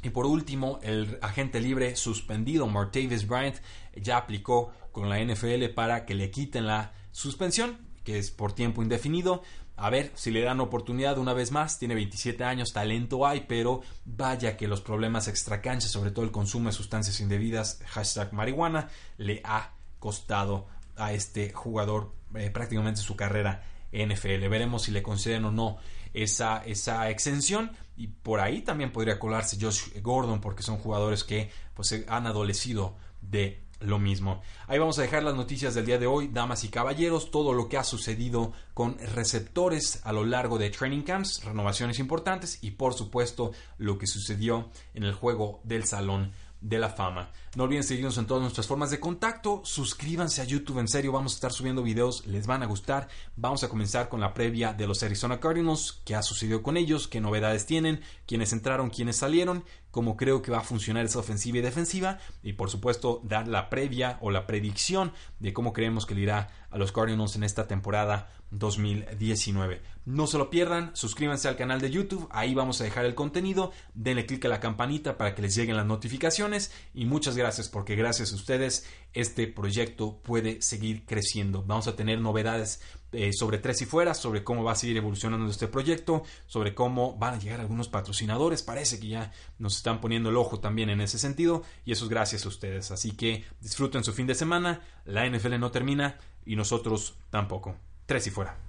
Y 0.03 0.11
por 0.11 0.25
último, 0.25 0.79
el 0.83 1.19
agente 1.21 1.59
libre 1.59 1.97
suspendido, 1.97 2.67
Martavis 2.67 3.27
Bryant, 3.27 3.57
ya 3.93 4.15
aplicó 4.15 4.71
con 4.93 5.09
la 5.09 5.19
NFL 5.19 5.65
para 5.75 6.05
que 6.05 6.15
le 6.15 6.31
quiten 6.31 6.65
la 6.65 6.93
suspensión, 7.11 7.86
que 8.07 8.17
es 8.17 8.31
por 8.31 8.53
tiempo 8.53 8.81
indefinido 8.81 9.43
a 9.75 9.89
ver 9.89 10.13
si 10.15 10.31
le 10.31 10.39
dan 10.41 10.61
oportunidad 10.61 11.17
una 11.17 11.33
vez 11.33 11.51
más. 11.51 11.77
Tiene 11.77 11.93
27 11.93 12.41
años, 12.45 12.71
talento 12.71 13.27
hay, 13.27 13.41
pero 13.49 13.81
vaya 14.05 14.55
que 14.55 14.65
los 14.65 14.79
problemas 14.79 15.27
extracanchas, 15.27 15.91
sobre 15.91 16.11
todo 16.11 16.23
el 16.23 16.31
consumo 16.31 16.69
de 16.69 16.73
sustancias 16.73 17.19
indebidas, 17.19 17.81
hashtag 17.85 18.31
marihuana, 18.31 18.87
le 19.17 19.41
ha 19.43 19.73
costado 19.99 20.67
a 20.95 21.11
este 21.11 21.51
jugador 21.51 22.13
eh, 22.35 22.49
prácticamente 22.49 23.01
su 23.01 23.17
carrera 23.17 23.65
NFL. 23.91 24.47
Veremos 24.47 24.83
si 24.83 24.91
le 24.91 25.03
conceden 25.03 25.43
o 25.43 25.51
no 25.51 25.79
esa, 26.13 26.63
esa 26.65 27.09
exención. 27.09 27.71
Y 27.97 28.07
por 28.07 28.39
ahí 28.39 28.61
también 28.61 28.93
podría 28.93 29.19
colarse 29.19 29.57
Josh 29.59 29.99
Gordon, 30.01 30.39
porque 30.39 30.63
son 30.63 30.77
jugadores 30.77 31.25
que 31.25 31.51
pues, 31.73 32.05
han 32.07 32.25
adolecido 32.25 32.95
de 33.19 33.66
lo 33.79 33.99
mismo. 33.99 34.41
Ahí 34.67 34.79
vamos 34.79 34.97
a 34.99 35.03
dejar 35.03 35.23
las 35.23 35.35
noticias 35.35 35.73
del 35.75 35.85
día 35.85 35.97
de 35.97 36.07
hoy, 36.07 36.27
damas 36.27 36.63
y 36.63 36.69
caballeros, 36.69 37.31
todo 37.31 37.53
lo 37.53 37.69
que 37.69 37.77
ha 37.77 37.83
sucedido 37.83 38.53
con 38.73 38.97
receptores 38.97 40.01
a 40.03 40.13
lo 40.13 40.25
largo 40.25 40.57
de 40.57 40.69
training 40.69 41.03
camps, 41.03 41.43
renovaciones 41.43 41.99
importantes 41.99 42.59
y 42.61 42.71
por 42.71 42.93
supuesto 42.93 43.51
lo 43.77 43.97
que 43.97 44.07
sucedió 44.07 44.69
en 44.93 45.03
el 45.03 45.13
juego 45.13 45.61
del 45.63 45.85
salón 45.85 46.31
de 46.61 46.79
la 46.79 46.89
fama. 46.89 47.31
No 47.55 47.63
olviden 47.63 47.83
seguirnos 47.83 48.17
en 48.17 48.25
todas 48.25 48.41
nuestras 48.41 48.67
formas 48.67 48.89
de 48.89 48.99
contacto, 48.99 49.61
suscríbanse 49.63 50.41
a 50.41 50.45
YouTube, 50.45 50.79
en 50.79 50.87
serio 50.87 51.11
vamos 51.11 51.33
a 51.33 51.35
estar 51.35 51.51
subiendo 51.51 51.83
videos, 51.83 52.25
les 52.25 52.47
van 52.47 52.63
a 52.63 52.65
gustar. 52.65 53.07
Vamos 53.35 53.63
a 53.63 53.69
comenzar 53.69 54.09
con 54.09 54.19
la 54.19 54.33
previa 54.33 54.73
de 54.73 54.87
los 54.87 55.03
Arizona 55.03 55.39
Cardinals, 55.39 56.01
qué 56.03 56.15
ha 56.15 56.23
sucedido 56.23 56.63
con 56.63 56.77
ellos, 56.77 57.07
qué 57.07 57.21
novedades 57.21 57.65
tienen, 57.65 58.01
quiénes 58.25 58.53
entraron, 58.53 58.89
quiénes 58.89 59.17
salieron 59.17 59.63
cómo 59.97 60.15
creo 60.15 60.43
que 60.43 60.51
va 60.51 60.59
a 60.59 60.61
funcionar 60.61 61.05
esa 61.05 61.17
ofensiva 61.17 61.57
y 61.57 61.61
defensiva 61.61 62.19
y 62.43 62.53
por 62.53 62.69
supuesto 62.69 63.19
dar 63.23 63.47
la 63.47 63.67
previa 63.67 64.19
o 64.21 64.29
la 64.29 64.45
predicción 64.45 65.11
de 65.39 65.53
cómo 65.53 65.73
creemos 65.73 66.05
que 66.05 66.13
le 66.13 66.21
irá 66.21 66.49
a 66.69 66.77
los 66.77 66.91
Cardinals 66.91 67.35
en 67.35 67.43
esta 67.43 67.67
temporada 67.67 68.29
2019. 68.51 69.81
No 70.05 70.27
se 70.27 70.37
lo 70.37 70.51
pierdan, 70.51 70.91
suscríbanse 70.93 71.47
al 71.47 71.55
canal 71.55 71.81
de 71.81 71.89
YouTube, 71.89 72.27
ahí 72.29 72.53
vamos 72.53 72.79
a 72.79 72.83
dejar 72.83 73.05
el 73.05 73.15
contenido, 73.15 73.71
denle 73.95 74.27
clic 74.27 74.45
a 74.45 74.49
la 74.49 74.59
campanita 74.59 75.17
para 75.17 75.33
que 75.33 75.41
les 75.41 75.55
lleguen 75.55 75.75
las 75.75 75.87
notificaciones 75.87 76.71
y 76.93 77.05
muchas 77.05 77.35
gracias 77.35 77.67
porque 77.67 77.95
gracias 77.95 78.31
a 78.31 78.35
ustedes 78.35 78.85
este 79.21 79.47
proyecto 79.47 80.19
puede 80.21 80.61
seguir 80.61 81.05
creciendo. 81.05 81.63
Vamos 81.63 81.87
a 81.87 81.95
tener 81.95 82.19
novedades 82.19 82.81
eh, 83.13 83.31
sobre 83.33 83.57
tres 83.57 83.81
y 83.81 83.85
fuera, 83.85 84.13
sobre 84.13 84.43
cómo 84.43 84.63
va 84.63 84.73
a 84.73 84.75
seguir 84.75 84.97
evolucionando 84.97 85.49
este 85.49 85.67
proyecto, 85.67 86.23
sobre 86.45 86.75
cómo 86.75 87.17
van 87.17 87.35
a 87.35 87.39
llegar 87.39 87.59
algunos 87.61 87.87
patrocinadores, 87.87 88.63
parece 88.63 88.99
que 88.99 89.07
ya 89.07 89.31
nos 89.59 89.77
están 89.77 90.01
poniendo 90.01 90.29
el 90.29 90.37
ojo 90.37 90.59
también 90.59 90.89
en 90.89 91.01
ese 91.01 91.17
sentido 91.17 91.63
y 91.85 91.93
eso 91.93 92.05
es 92.05 92.09
gracias 92.09 92.45
a 92.45 92.49
ustedes. 92.49 92.91
Así 92.91 93.11
que 93.11 93.45
disfruten 93.61 94.03
su 94.03 94.13
fin 94.13 94.27
de 94.27 94.35
semana, 94.35 94.81
la 95.05 95.27
NFL 95.27 95.57
no 95.57 95.71
termina 95.71 96.17
y 96.45 96.55
nosotros 96.55 97.15
tampoco. 97.29 97.75
Tres 98.05 98.27
y 98.27 98.29
fuera. 98.29 98.57